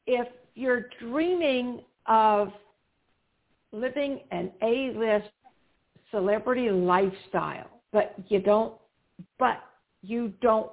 If 0.07 0.29
you're 0.55 0.89
dreaming 0.99 1.85
of 2.07 2.53
living 3.73 4.21
an 4.31 4.51
A-list 4.63 5.31
celebrity 6.11 6.71
lifestyle, 6.71 7.69
but 7.93 8.15
you 8.29 8.41
don't, 8.41 8.75
but 9.39 9.63
you 10.03 10.33
don't 10.41 10.71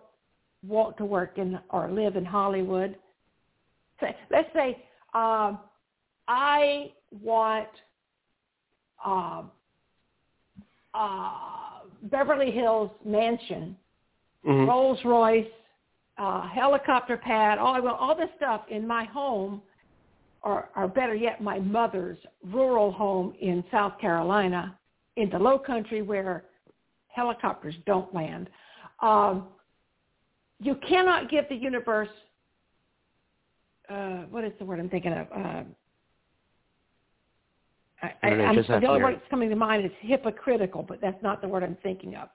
want 0.67 0.98
to 0.98 1.05
work 1.05 1.38
in 1.38 1.60
or 1.69 1.89
live 1.91 2.15
in 2.15 2.25
Hollywood. 2.25 2.95
Say, 4.00 4.15
let's 4.31 4.50
say 4.53 4.84
um, 5.13 5.60
I 6.27 6.91
want 7.24 7.69
um, 9.03 9.51
uh, 10.93 11.31
Beverly 12.03 12.51
Hills 12.51 12.91
mansion, 13.03 13.75
Mhm. 14.45 14.67
Rolls 14.67 15.03
Royce, 15.03 15.51
uh, 16.17 16.48
helicopter 16.48 17.17
pad, 17.17 17.57
all 17.57 17.74
I 17.74 17.79
want, 17.79 18.00
all 18.00 18.15
this 18.15 18.29
stuff 18.38 18.62
in 18.69 18.88
my 18.88 19.05
home, 19.05 19.62
or, 20.43 20.69
or 20.75 20.88
better 20.88 21.15
yet, 21.15 21.41
my 21.41 21.60
mother's 21.60 22.17
rural 22.43 22.91
home 22.91 23.34
in 23.41 23.63
South 23.72 23.98
Carolina, 24.00 24.77
in 25.15 25.29
the 25.29 25.39
Low 25.39 25.57
Country 25.57 26.01
where 26.01 26.45
helicopters 27.07 27.75
don't 27.86 28.13
land. 28.13 28.50
Um, 29.01 29.48
you 30.59 30.75
cannot 30.88 31.29
give 31.29 31.47
the 31.50 31.55
universe. 31.55 32.09
Uh, 33.89 34.24
what 34.29 34.43
is 34.43 34.51
the 34.59 34.65
word 34.65 34.79
I'm 34.79 34.89
thinking 34.89 35.13
of? 35.13 35.27
Uh, 35.31 35.63
I, 38.01 38.13
I 38.24 38.27
I'm- 38.29 38.55
the 38.55 38.88
only 38.88 39.03
word 39.03 39.15
that's 39.15 39.29
coming 39.29 39.50
to 39.50 39.55
mind 39.55 39.85
is 39.85 39.91
hypocritical, 40.00 40.83
but 40.83 41.01
that's 41.01 41.21
not 41.21 41.41
the 41.41 41.47
word 41.47 41.63
I'm 41.63 41.77
thinking 41.83 42.15
of. 42.15 42.29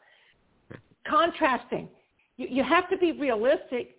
Contrasting. 1.06 1.88
You, 2.36 2.48
you 2.48 2.62
have 2.62 2.88
to 2.90 2.96
be 2.96 3.12
realistic 3.12 3.96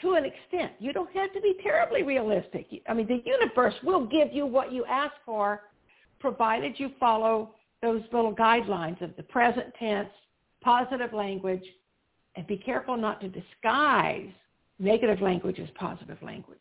to 0.00 0.14
an 0.14 0.24
extent. 0.24 0.72
You 0.78 0.92
don't 0.92 1.14
have 1.14 1.32
to 1.32 1.40
be 1.40 1.56
terribly 1.62 2.02
realistic. 2.02 2.66
I 2.88 2.94
mean, 2.94 3.06
the 3.06 3.22
universe 3.24 3.74
will 3.82 4.06
give 4.06 4.32
you 4.32 4.46
what 4.46 4.72
you 4.72 4.84
ask 4.86 5.12
for, 5.24 5.62
provided 6.18 6.78
you 6.78 6.90
follow 6.98 7.54
those 7.82 8.02
little 8.12 8.34
guidelines 8.34 9.00
of 9.02 9.14
the 9.16 9.22
present 9.24 9.74
tense, 9.78 10.08
positive 10.62 11.12
language, 11.12 11.64
and 12.36 12.46
be 12.46 12.56
careful 12.56 12.96
not 12.96 13.20
to 13.20 13.28
disguise 13.28 14.30
negative 14.78 15.20
language 15.20 15.58
as 15.58 15.68
positive 15.74 16.18
language. 16.22 16.58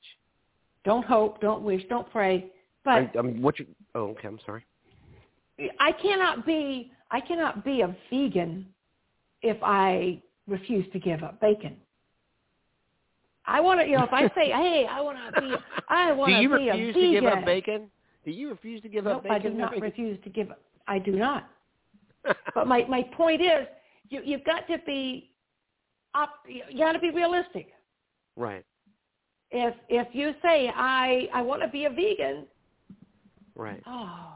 Don't 0.83 1.05
hope, 1.05 1.39
don't 1.41 1.63
wish, 1.63 1.81
don't 1.89 2.09
pray. 2.11 2.47
But 2.83 2.91
I, 2.91 3.11
I 3.19 3.21
mean, 3.21 3.41
what 3.41 3.59
you? 3.59 3.67
Oh, 3.95 4.09
okay. 4.09 4.27
I'm 4.27 4.39
sorry. 4.45 4.65
I 5.79 5.91
cannot 5.91 6.45
be 6.45 6.91
I 7.11 7.19
cannot 7.19 7.63
be 7.63 7.81
a 7.81 7.95
vegan 8.09 8.65
if 9.41 9.57
I 9.61 10.21
refuse 10.47 10.85
to 10.93 10.99
give 10.99 11.23
up 11.23 11.39
bacon. 11.39 11.77
I 13.45 13.59
want 13.59 13.79
to, 13.81 13.87
you 13.87 13.97
know, 13.97 14.03
if 14.03 14.13
I 14.13 14.27
say, 14.35 14.49
"Hey, 14.51 14.87
I 14.89 15.01
want 15.01 15.17
to 15.35 15.41
be, 15.41 15.53
I 15.89 16.11
want 16.11 16.31
to 16.31 16.57
be 16.57 16.69
a 16.69 16.73
vegan. 16.73 16.79
Do 16.79 16.81
you 16.81 16.89
refuse 16.89 16.95
to 16.95 17.11
give 17.11 17.25
up 17.25 17.45
bacon? 17.45 17.91
Do 18.23 18.31
you 18.31 18.49
refuse 18.49 18.81
to 18.83 18.89
give 18.89 19.03
nope, 19.05 19.17
up 19.17 19.23
bacon? 19.23 19.35
I 19.35 19.39
do 19.39 19.49
not 19.49 19.71
Mary? 19.71 19.81
refuse 19.89 20.19
to 20.23 20.29
give 20.29 20.51
up. 20.51 20.61
I 20.87 20.99
do 20.99 21.11
not. 21.11 21.49
but 22.53 22.67
my 22.67 22.85
my 22.87 23.03
point 23.15 23.41
is, 23.41 23.67
you 24.09 24.21
you've 24.23 24.43
got 24.43 24.67
to 24.67 24.77
be 24.85 25.31
up. 26.15 26.29
You 26.47 26.77
got 26.77 26.93
to 26.93 26.99
be 26.99 27.11
realistic. 27.11 27.67
right, 28.35 28.65
If 29.51 29.75
if 29.89 30.07
you 30.13 30.33
say 30.41 30.71
I 30.75 31.27
I 31.33 31.41
want 31.41 31.61
to 31.61 31.67
be 31.67 31.85
a 31.85 31.89
vegan, 31.89 32.45
right. 33.55 33.83
oh, 33.87 34.33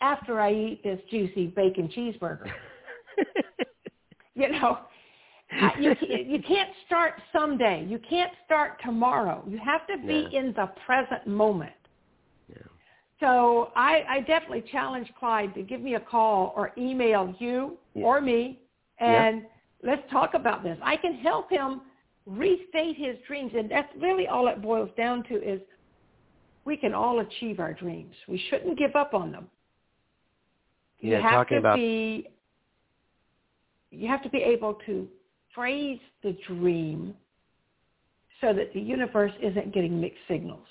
after 0.00 0.40
I 0.40 0.52
eat 0.52 0.82
this 0.84 1.00
juicy 1.10 1.48
bacon 1.48 1.88
cheeseburger, 1.96 2.50
you 4.34 4.48
know, 4.50 4.78
you 5.78 5.94
you 6.00 6.42
can't 6.42 6.70
start 6.86 7.14
someday. 7.32 7.84
You 7.88 8.00
can't 8.08 8.32
start 8.44 8.80
tomorrow. 8.84 9.44
You 9.46 9.58
have 9.58 9.86
to 9.88 9.96
be 10.06 10.28
Yeah. 10.32 10.38
in 10.38 10.52
the 10.56 10.70
present 10.84 11.26
moment. 11.26 11.72
Yeah. 12.48 12.56
So 13.20 13.70
I, 13.74 14.02
I 14.08 14.20
definitely 14.20 14.64
challenge 14.70 15.10
Clyde 15.18 15.54
to 15.54 15.62
give 15.62 15.80
me 15.80 15.94
a 15.94 16.00
call 16.00 16.52
or 16.56 16.72
email 16.76 17.34
you 17.38 17.78
Yeah. 17.94 18.04
or 18.04 18.20
me, 18.20 18.60
and 19.00 19.46
let's 19.82 20.02
talk 20.10 20.34
about 20.34 20.62
this. 20.62 20.78
I 20.82 20.96
can 20.96 21.14
help 21.14 21.50
him 21.50 21.82
restate 22.26 22.96
his 22.96 23.16
dreams, 23.26 23.52
and 23.56 23.70
that's 23.70 23.88
really 24.00 24.26
all 24.26 24.48
it 24.48 24.60
boils 24.62 24.90
down 24.96 25.22
to 25.24 25.34
is 25.42 25.60
we 26.64 26.76
can 26.76 26.92
all 26.94 27.20
achieve 27.20 27.60
our 27.60 27.72
dreams. 27.72 28.14
We 28.28 28.38
shouldn't 28.50 28.78
give 28.78 28.96
up 28.96 29.14
on 29.14 29.30
them. 29.30 29.48
You 31.00 31.12
Yeah, 31.12 31.20
have 31.20 31.48
to 31.48 31.56
about- 31.58 31.76
be 31.76 32.28
you 33.92 34.08
have 34.08 34.22
to 34.22 34.28
be 34.28 34.42
able 34.42 34.74
to 34.86 35.08
phrase 35.54 36.00
the 36.22 36.32
dream 36.46 37.16
so 38.40 38.52
that 38.52 38.72
the 38.74 38.80
universe 38.80 39.32
isn't 39.40 39.72
getting 39.72 40.00
mixed 40.00 40.26
signals. 40.28 40.66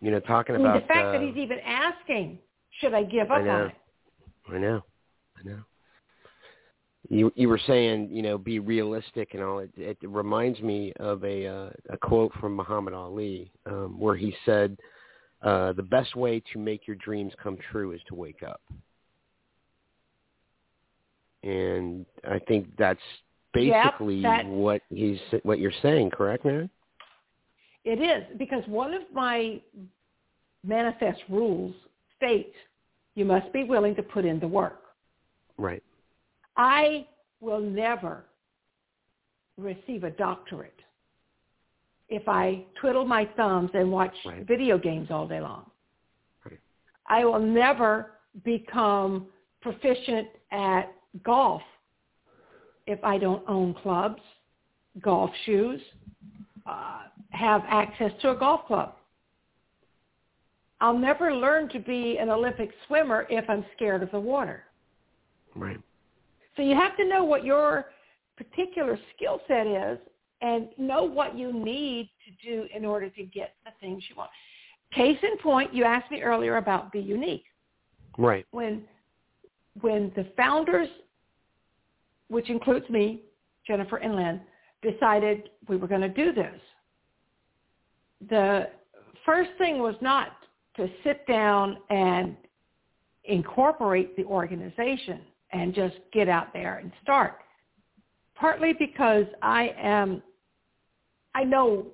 You 0.00 0.10
know, 0.10 0.20
talking 0.20 0.54
I 0.56 0.58
mean, 0.58 0.66
about 0.66 0.82
the 0.82 0.86
fact 0.86 1.06
uh, 1.06 1.12
that 1.12 1.22
he's 1.22 1.36
even 1.36 1.58
asking, 1.60 2.38
should 2.80 2.94
I 2.94 3.04
give 3.04 3.30
I 3.30 3.38
up 3.38 3.44
know. 3.44 3.50
on 3.50 3.66
it? 3.68 3.76
I 4.48 4.58
know, 4.58 4.84
I 5.38 5.42
know. 5.48 5.64
You 7.08 7.32
you 7.36 7.48
were 7.48 7.60
saying 7.66 8.10
you 8.10 8.22
know 8.22 8.36
be 8.36 8.58
realistic 8.58 9.34
and 9.34 9.42
all. 9.42 9.60
It, 9.60 9.70
it 9.76 9.96
reminds 10.02 10.60
me 10.60 10.92
of 11.00 11.24
a 11.24 11.46
uh, 11.46 11.70
a 11.90 11.96
quote 11.96 12.32
from 12.40 12.54
Muhammad 12.54 12.94
Ali 12.94 13.50
um, 13.66 13.98
where 13.98 14.16
he 14.16 14.34
said, 14.44 14.76
uh, 15.42 15.72
"The 15.72 15.82
best 15.82 16.16
way 16.16 16.42
to 16.52 16.58
make 16.58 16.86
your 16.86 16.96
dreams 16.96 17.32
come 17.42 17.56
true 17.72 17.92
is 17.92 18.00
to 18.08 18.14
wake 18.14 18.42
up." 18.42 18.60
And 21.42 22.04
I 22.28 22.40
think 22.40 22.68
that's 22.76 23.00
Yep, 23.54 23.84
basically 23.84 24.22
that- 24.22 24.46
what 24.46 24.82
he's 24.90 25.18
what 25.42 25.58
you're 25.58 25.72
saying, 25.82 26.10
correct, 26.10 26.44
man? 26.44 26.70
It 27.84 28.00
is 28.00 28.36
because 28.36 28.66
one 28.66 28.92
of 28.92 29.02
my 29.12 29.60
manifest 30.64 31.22
rules 31.28 31.74
states 32.16 32.54
you 33.14 33.24
must 33.24 33.50
be 33.52 33.64
willing 33.64 33.94
to 33.96 34.02
put 34.02 34.24
in 34.24 34.38
the 34.38 34.46
work. 34.46 34.82
Right. 35.56 35.82
I 36.58 37.06
will 37.40 37.60
never 37.60 38.24
receive 39.56 40.02
a 40.04 40.10
doctorate 40.10 40.74
if 42.08 42.28
I 42.28 42.64
twiddle 42.80 43.04
my 43.04 43.26
thumbs 43.36 43.70
and 43.74 43.92
watch 43.92 44.14
Right. 44.24 44.44
video 44.44 44.76
games 44.76 45.10
all 45.10 45.28
day 45.28 45.40
long. 45.40 45.70
Right. 46.44 46.58
I 47.06 47.24
will 47.24 47.38
never 47.38 48.18
become 48.44 49.28
proficient 49.60 50.28
at 50.50 50.92
golf 51.22 51.62
if 52.86 53.02
I 53.04 53.18
don't 53.18 53.46
own 53.48 53.74
clubs, 53.74 54.22
golf 55.00 55.30
shoes, 55.44 55.80
uh, 56.66 57.02
have 57.30 57.62
access 57.68 58.12
to 58.22 58.30
a 58.30 58.34
golf 58.34 58.64
club. 58.66 58.96
I'll 60.80 60.96
never 60.96 61.34
learn 61.34 61.68
to 61.70 61.78
be 61.78 62.18
an 62.18 62.30
Olympic 62.30 62.70
swimmer 62.86 63.26
if 63.28 63.48
I'm 63.50 63.64
scared 63.76 64.02
of 64.02 64.10
the 64.10 64.20
water. 64.20 64.64
Right. 65.54 65.78
So 66.58 66.64
you 66.64 66.74
have 66.74 66.96
to 66.96 67.08
know 67.08 67.22
what 67.22 67.44
your 67.44 67.86
particular 68.36 68.98
skill 69.14 69.40
set 69.46 69.66
is 69.68 69.98
and 70.40 70.68
know 70.76 71.04
what 71.04 71.38
you 71.38 71.52
need 71.52 72.10
to 72.26 72.50
do 72.50 72.66
in 72.74 72.84
order 72.84 73.08
to 73.08 73.22
get 73.22 73.54
the 73.64 73.70
things 73.80 74.02
you 74.10 74.16
want. 74.16 74.30
Case 74.92 75.18
in 75.22 75.38
point, 75.38 75.72
you 75.72 75.84
asked 75.84 76.10
me 76.10 76.20
earlier 76.20 76.56
about 76.56 76.90
Be 76.90 76.98
Unique. 76.98 77.44
Right. 78.18 78.44
When 78.50 78.82
when 79.80 80.10
the 80.16 80.26
founders, 80.36 80.88
which 82.26 82.50
includes 82.50 82.90
me, 82.90 83.22
Jennifer 83.64 83.98
and 83.98 84.16
Lynn, 84.16 84.40
decided 84.82 85.50
we 85.68 85.76
were 85.76 85.86
going 85.86 86.00
to 86.00 86.08
do 86.08 86.32
this, 86.32 86.60
the 88.28 88.70
first 89.24 89.50
thing 89.58 89.78
was 89.78 89.94
not 90.00 90.32
to 90.74 90.88
sit 91.04 91.24
down 91.28 91.78
and 91.90 92.36
incorporate 93.22 94.16
the 94.16 94.24
organization 94.24 95.20
and 95.52 95.74
just 95.74 95.96
get 96.12 96.28
out 96.28 96.52
there 96.52 96.78
and 96.78 96.92
start. 97.02 97.40
Partly 98.34 98.72
because 98.78 99.26
I 99.42 99.74
am, 99.78 100.22
I 101.34 101.44
know, 101.44 101.86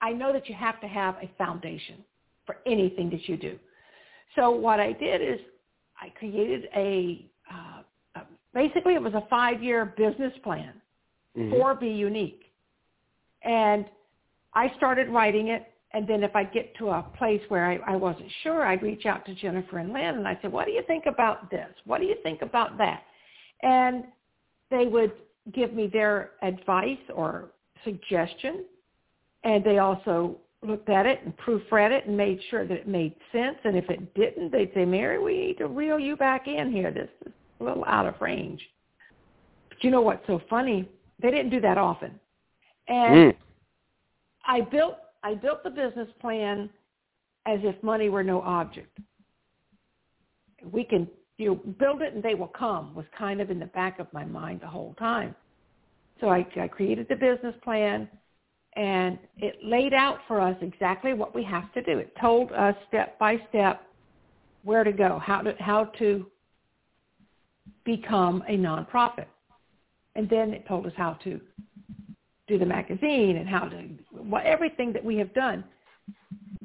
I 0.00 0.12
know 0.12 0.32
that 0.32 0.48
you 0.48 0.54
have 0.54 0.80
to 0.80 0.88
have 0.88 1.16
a 1.16 1.30
foundation 1.38 2.04
for 2.46 2.56
anything 2.66 3.10
that 3.10 3.28
you 3.28 3.36
do. 3.36 3.58
So 4.36 4.50
what 4.50 4.80
I 4.80 4.92
did 4.92 5.20
is 5.20 5.38
I 6.00 6.08
created 6.18 6.68
a, 6.74 7.26
uh, 7.52 7.82
uh, 8.16 8.20
basically 8.54 8.94
it 8.94 9.02
was 9.02 9.14
a 9.14 9.26
five-year 9.28 9.94
business 9.96 10.32
plan 10.42 10.80
Mhm. 11.36 11.50
for 11.50 11.74
Be 11.74 11.88
Unique. 11.88 12.52
And 13.42 13.88
I 14.54 14.74
started 14.76 15.08
writing 15.08 15.48
it. 15.48 15.72
And 15.92 16.06
then 16.06 16.22
if 16.22 16.36
I 16.36 16.44
get 16.44 16.76
to 16.76 16.90
a 16.90 17.02
place 17.18 17.40
where 17.48 17.66
I, 17.66 17.94
I 17.94 17.96
wasn't 17.96 18.30
sure, 18.42 18.64
I'd 18.64 18.82
reach 18.82 19.06
out 19.06 19.26
to 19.26 19.34
Jennifer 19.34 19.78
and 19.78 19.92
Lynn 19.92 20.16
and 20.16 20.28
I'd 20.28 20.40
say, 20.40 20.48
what 20.48 20.66
do 20.66 20.72
you 20.72 20.82
think 20.86 21.06
about 21.06 21.50
this? 21.50 21.68
What 21.84 22.00
do 22.00 22.06
you 22.06 22.16
think 22.22 22.42
about 22.42 22.78
that? 22.78 23.02
And 23.62 24.04
they 24.70 24.86
would 24.86 25.12
give 25.52 25.72
me 25.72 25.88
their 25.88 26.32
advice 26.42 26.98
or 27.14 27.50
suggestion. 27.84 28.64
And 29.42 29.64
they 29.64 29.78
also 29.78 30.36
looked 30.62 30.90
at 30.90 31.06
it 31.06 31.20
and 31.24 31.36
proofread 31.38 31.90
it 31.90 32.06
and 32.06 32.16
made 32.16 32.38
sure 32.50 32.66
that 32.66 32.74
it 32.76 32.88
made 32.88 33.14
sense. 33.32 33.56
And 33.64 33.76
if 33.76 33.88
it 33.90 34.14
didn't, 34.14 34.52
they'd 34.52 34.70
say, 34.74 34.84
Mary, 34.84 35.18
we 35.18 35.46
need 35.46 35.58
to 35.58 35.66
reel 35.66 35.98
you 35.98 36.16
back 36.16 36.46
in 36.46 36.70
here. 36.70 36.92
This 36.92 37.08
is 37.26 37.32
a 37.60 37.64
little 37.64 37.84
out 37.86 38.06
of 38.06 38.14
range. 38.20 38.60
But 39.70 39.82
you 39.82 39.90
know 39.90 40.02
what's 40.02 40.24
so 40.26 40.40
funny? 40.48 40.88
They 41.20 41.30
didn't 41.30 41.50
do 41.50 41.60
that 41.62 41.78
often. 41.78 42.12
And 42.86 43.32
Mm. 43.32 43.36
I 44.46 44.60
built 44.60 44.96
I 45.22 45.34
built 45.34 45.62
the 45.62 45.70
business 45.70 46.08
plan 46.20 46.70
as 47.46 47.60
if 47.62 47.80
money 47.82 48.08
were 48.08 48.24
no 48.24 48.40
object. 48.42 48.98
We 50.70 50.84
can 50.84 51.08
you 51.36 51.54
build 51.78 52.02
it 52.02 52.12
and 52.14 52.22
they 52.22 52.34
will 52.34 52.48
come 52.48 52.94
was 52.94 53.06
kind 53.16 53.40
of 53.40 53.50
in 53.50 53.58
the 53.58 53.66
back 53.66 53.98
of 53.98 54.12
my 54.12 54.24
mind 54.24 54.60
the 54.60 54.66
whole 54.66 54.94
time. 54.98 55.34
So 56.20 56.28
I, 56.28 56.46
I 56.60 56.68
created 56.68 57.06
the 57.08 57.16
business 57.16 57.54
plan 57.64 58.08
and 58.76 59.18
it 59.38 59.56
laid 59.64 59.94
out 59.94 60.18
for 60.28 60.40
us 60.40 60.56
exactly 60.60 61.14
what 61.14 61.34
we 61.34 61.42
have 61.44 61.72
to 61.72 61.82
do. 61.82 61.98
It 61.98 62.14
told 62.20 62.52
us 62.52 62.74
step 62.88 63.18
by 63.18 63.38
step 63.48 63.82
where 64.62 64.84
to 64.84 64.92
go, 64.92 65.18
how 65.18 65.40
to 65.40 65.54
how 65.58 65.84
to 65.98 66.26
become 67.84 68.44
a 68.46 68.56
nonprofit. 68.56 69.26
And 70.14 70.28
then 70.28 70.52
it 70.52 70.66
told 70.68 70.86
us 70.86 70.92
how 70.96 71.14
to 71.24 71.40
do 72.50 72.58
the 72.58 72.66
magazine 72.66 73.36
and 73.36 73.48
how 73.48 73.60
to 73.60 73.78
what 74.10 74.44
everything 74.44 74.92
that 74.92 75.04
we 75.04 75.16
have 75.16 75.32
done. 75.32 75.64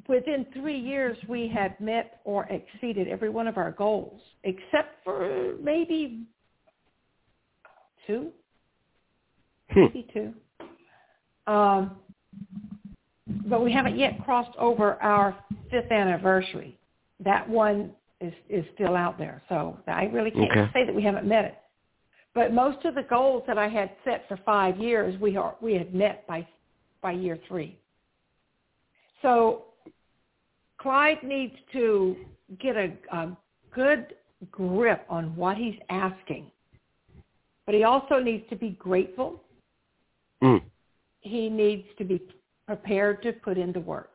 Within 0.09 0.45
three 0.53 0.77
years, 0.77 1.17
we 1.29 1.47
had 1.47 1.79
met 1.79 2.19
or 2.25 2.45
exceeded 2.45 3.07
every 3.07 3.29
one 3.29 3.47
of 3.47 3.57
our 3.57 3.71
goals, 3.71 4.19
except 4.43 5.03
for 5.03 5.55
maybe 5.61 6.25
two, 8.05 8.31
Hmm. 9.71 9.81
maybe 9.81 10.07
two. 10.13 10.33
Um, 11.51 11.97
but 13.47 13.63
we 13.63 13.71
haven't 13.71 13.97
yet 13.97 14.23
crossed 14.23 14.55
over 14.57 15.01
our 15.01 15.35
fifth 15.71 15.91
anniversary. 15.91 16.77
That 17.19 17.47
one 17.47 17.91
is 18.21 18.33
is 18.49 18.65
still 18.73 18.95
out 18.95 19.17
there, 19.17 19.41
so 19.49 19.77
I 19.87 20.05
really 20.05 20.31
can't 20.31 20.51
Okay. 20.51 20.69
say 20.73 20.85
that 20.85 20.95
we 20.95 21.03
haven't 21.03 21.27
met 21.27 21.45
it. 21.45 21.55
But 22.35 22.53
most 22.53 22.83
of 22.83 22.95
the 22.95 23.03
goals 23.03 23.43
that 23.47 23.57
I 23.57 23.69
had 23.69 23.91
set 24.03 24.27
for 24.27 24.37
five 24.45 24.77
years, 24.77 25.19
we 25.19 25.37
are 25.37 25.55
we 25.61 25.73
had 25.73 25.95
met 25.95 26.27
by 26.27 26.45
by 27.01 27.13
year 27.13 27.39
three. 27.47 27.79
So 29.21 29.63
Clyde 30.77 31.23
needs 31.23 31.55
to 31.71 32.17
get 32.59 32.75
a, 32.75 32.91
a 33.11 33.37
good 33.73 34.15
grip 34.51 35.05
on 35.09 35.35
what 35.35 35.55
he's 35.55 35.79
asking, 35.89 36.51
but 37.65 37.73
he 37.73 37.83
also 37.83 38.19
needs 38.19 38.47
to 38.49 38.55
be 38.57 38.71
grateful. 38.71 39.41
Mm. 40.43 40.61
He 41.21 41.49
needs 41.49 41.87
to 41.97 42.03
be 42.03 42.21
prepared 42.67 43.23
to 43.23 43.31
put 43.31 43.57
in 43.57 43.71
the 43.71 43.79
work. 43.79 44.14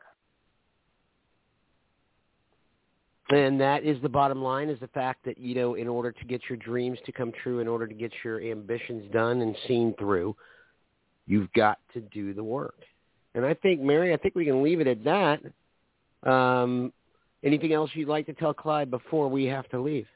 And 3.31 3.61
that 3.61 3.85
is 3.85 4.01
the 4.01 4.09
bottom 4.09 4.41
line 4.41 4.67
is 4.69 4.79
the 4.79 4.89
fact 4.89 5.23
that, 5.23 5.37
you 5.37 5.55
know, 5.55 5.75
in 5.75 5.87
order 5.87 6.11
to 6.11 6.25
get 6.25 6.41
your 6.49 6.57
dreams 6.57 6.97
to 7.05 7.13
come 7.13 7.31
true, 7.43 7.59
in 7.59 7.67
order 7.67 7.87
to 7.87 7.93
get 7.93 8.11
your 8.23 8.41
ambitions 8.41 9.09
done 9.13 9.41
and 9.41 9.55
seen 9.67 9.93
through, 9.97 10.35
you've 11.27 11.51
got 11.53 11.79
to 11.93 12.01
do 12.01 12.33
the 12.33 12.43
work. 12.43 12.75
And 13.33 13.45
I 13.45 13.53
think, 13.53 13.79
Mary, 13.79 14.13
I 14.13 14.17
think 14.17 14.35
we 14.35 14.43
can 14.43 14.61
leave 14.61 14.81
it 14.81 14.87
at 14.87 15.03
that. 15.05 16.29
Um, 16.29 16.91
anything 17.41 17.71
else 17.71 17.89
you'd 17.93 18.09
like 18.09 18.25
to 18.25 18.33
tell 18.33 18.53
Clyde 18.53 18.91
before 18.91 19.29
we 19.29 19.45
have 19.45 19.69
to 19.69 19.79
leave? 19.79 20.07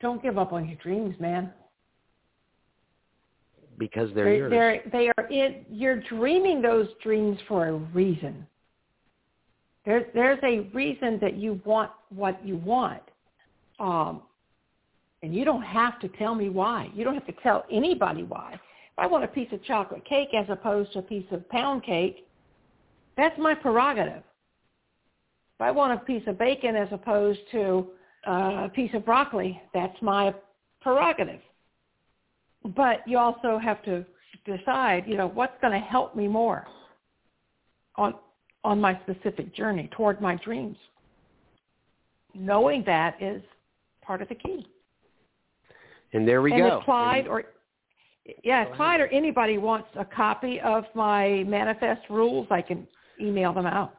Don't 0.00 0.22
give 0.22 0.38
up 0.38 0.52
on 0.52 0.68
your 0.68 0.78
dreams, 0.78 1.16
man. 1.18 1.52
Because 3.78 4.10
they're, 4.14 4.24
they're 4.24 4.36
yours. 4.36 4.50
They're, 4.50 4.82
they 4.92 5.08
are 5.16 5.26
in, 5.28 5.64
you're 5.68 6.00
dreaming 6.02 6.62
those 6.62 6.86
dreams 7.02 7.38
for 7.48 7.66
a 7.66 7.72
reason. 7.72 8.46
There's, 9.84 10.04
there's 10.14 10.38
a 10.44 10.60
reason 10.74 11.18
that 11.20 11.36
you 11.36 11.60
want 11.64 11.90
what 12.10 12.44
you 12.46 12.56
want. 12.56 13.02
Um, 13.80 14.22
and 15.22 15.34
you 15.34 15.44
don't 15.44 15.62
have 15.62 15.98
to 16.00 16.08
tell 16.08 16.34
me 16.34 16.48
why. 16.48 16.90
You 16.94 17.04
don't 17.04 17.14
have 17.14 17.26
to 17.26 17.34
tell 17.42 17.64
anybody 17.70 18.22
why. 18.22 18.54
If 18.54 18.98
I 18.98 19.06
want 19.06 19.24
a 19.24 19.28
piece 19.28 19.48
of 19.52 19.62
chocolate 19.64 20.04
cake 20.04 20.28
as 20.34 20.46
opposed 20.48 20.92
to 20.92 20.98
a 21.00 21.02
piece 21.02 21.26
of 21.30 21.48
pound 21.48 21.84
cake, 21.84 22.26
that's 23.16 23.38
my 23.38 23.54
prerogative. 23.54 24.22
If 25.54 25.60
I 25.60 25.70
want 25.70 26.00
a 26.00 26.04
piece 26.04 26.22
of 26.26 26.38
bacon 26.38 26.76
as 26.76 26.88
opposed 26.92 27.40
to 27.52 27.86
uh, 28.26 28.64
a 28.64 28.70
piece 28.72 28.90
of 28.94 29.04
broccoli, 29.04 29.60
that's 29.72 29.96
my 30.02 30.34
prerogative. 30.80 31.40
But 32.76 33.06
you 33.06 33.18
also 33.18 33.58
have 33.58 33.82
to 33.84 34.04
decide, 34.44 35.04
you 35.06 35.16
know, 35.16 35.28
what's 35.28 35.54
going 35.60 35.72
to 35.72 35.86
help 35.86 36.16
me 36.16 36.28
more 36.28 36.66
on 37.96 38.14
on 38.64 38.80
my 38.80 38.98
specific 39.02 39.54
journey 39.54 39.88
toward 39.96 40.20
my 40.20 40.36
dreams. 40.36 40.76
Knowing 42.34 42.82
that 42.86 43.20
is 43.20 43.42
part 44.02 44.22
of 44.22 44.28
the 44.28 44.34
key. 44.34 44.66
And 46.12 46.26
there 46.26 46.42
we 46.42 46.52
and 46.52 46.62
go. 46.62 46.78
If 46.78 46.84
Clyde 46.84 47.26
or 47.26 47.44
yeah, 48.44 48.68
if 48.68 48.76
Clyde 48.76 49.00
or 49.00 49.06
anybody 49.08 49.58
wants 49.58 49.88
a 49.98 50.04
copy 50.04 50.60
of 50.60 50.84
my 50.94 51.44
manifest 51.46 52.02
rules, 52.08 52.46
I 52.50 52.62
can 52.62 52.86
email 53.20 53.52
them 53.52 53.66
out. 53.66 53.94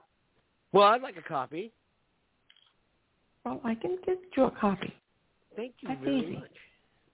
Well, 0.71 0.87
I'd 0.87 1.01
like 1.01 1.17
a 1.17 1.21
copy. 1.21 1.71
Well, 3.43 3.59
I 3.63 3.75
can 3.75 3.97
get 4.05 4.17
you 4.37 4.45
a 4.45 4.51
copy. 4.51 4.93
Thank 5.55 5.73
you 5.81 5.89
That's 5.89 6.03
very 6.03 6.19
easy. 6.19 6.33
much. 6.35 6.49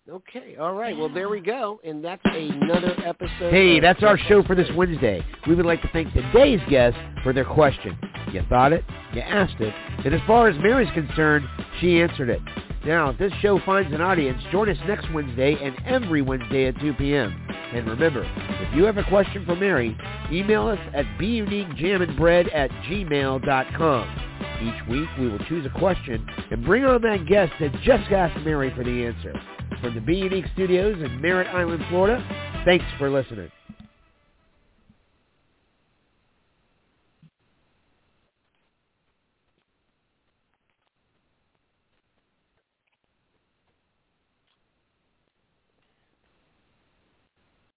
Okay, 0.09 0.55
all 0.59 0.73
right. 0.73 0.97
Well, 0.97 1.09
there 1.09 1.29
we 1.29 1.39
go, 1.39 1.79
and 1.83 2.03
that's 2.03 2.21
another 2.25 2.95
episode. 3.05 3.51
Hey, 3.51 3.79
that's 3.79 4.01
our 4.01 4.17
show 4.17 4.41
for 4.41 4.55
this 4.55 4.67
Wednesday. 4.75 5.23
We 5.47 5.53
would 5.53 5.67
like 5.67 5.83
to 5.83 5.89
thank 5.93 6.11
today's 6.13 6.61
guest 6.67 6.97
for 7.21 7.31
their 7.31 7.45
question. 7.45 7.95
You 8.33 8.41
thought 8.49 8.73
it, 8.73 8.83
you 9.13 9.21
asked 9.21 9.61
it, 9.61 9.73
and 10.03 10.13
as 10.13 10.21
far 10.25 10.47
as 10.47 10.57
Mary's 10.59 10.91
concerned, 10.95 11.45
she 11.79 12.01
answered 12.01 12.29
it. 12.29 12.41
Now, 12.87 13.09
if 13.09 13.19
this 13.19 13.31
show 13.41 13.59
finds 13.65 13.93
an 13.93 14.01
audience, 14.01 14.41
join 14.51 14.67
us 14.69 14.77
next 14.87 15.11
Wednesday 15.13 15.55
and 15.61 15.75
every 15.85 16.23
Wednesday 16.23 16.67
at 16.67 16.79
2 16.79 16.93
p.m. 16.93 17.47
And 17.73 17.87
remember, 17.87 18.23
if 18.25 18.75
you 18.75 18.85
have 18.85 18.97
a 18.97 19.03
question 19.03 19.45
for 19.45 19.55
Mary, 19.55 19.95
email 20.31 20.67
us 20.67 20.79
at 20.95 21.05
beuniquejaminbread 21.19 22.55
at 22.55 22.71
gmail.com. 22.71 24.25
Each 24.61 24.89
week, 24.89 25.09
we 25.19 25.29
will 25.29 25.45
choose 25.45 25.67
a 25.67 25.77
question 25.77 26.25
and 26.49 26.65
bring 26.65 26.83
on 26.83 27.01
that 27.03 27.27
guest 27.27 27.53
that 27.59 27.71
just 27.83 28.11
asked 28.11 28.43
Mary 28.43 28.73
for 28.75 28.83
the 28.83 29.05
answer. 29.05 29.39
From 29.81 29.95
the 29.95 30.01
Be 30.01 30.15
Unique 30.17 30.45
Studios 30.55 30.97
in 31.03 31.21
Merritt 31.21 31.47
Island, 31.47 31.83
Florida, 31.89 32.23
thanks 32.65 32.85
for 32.97 33.09
listening. 33.11 33.51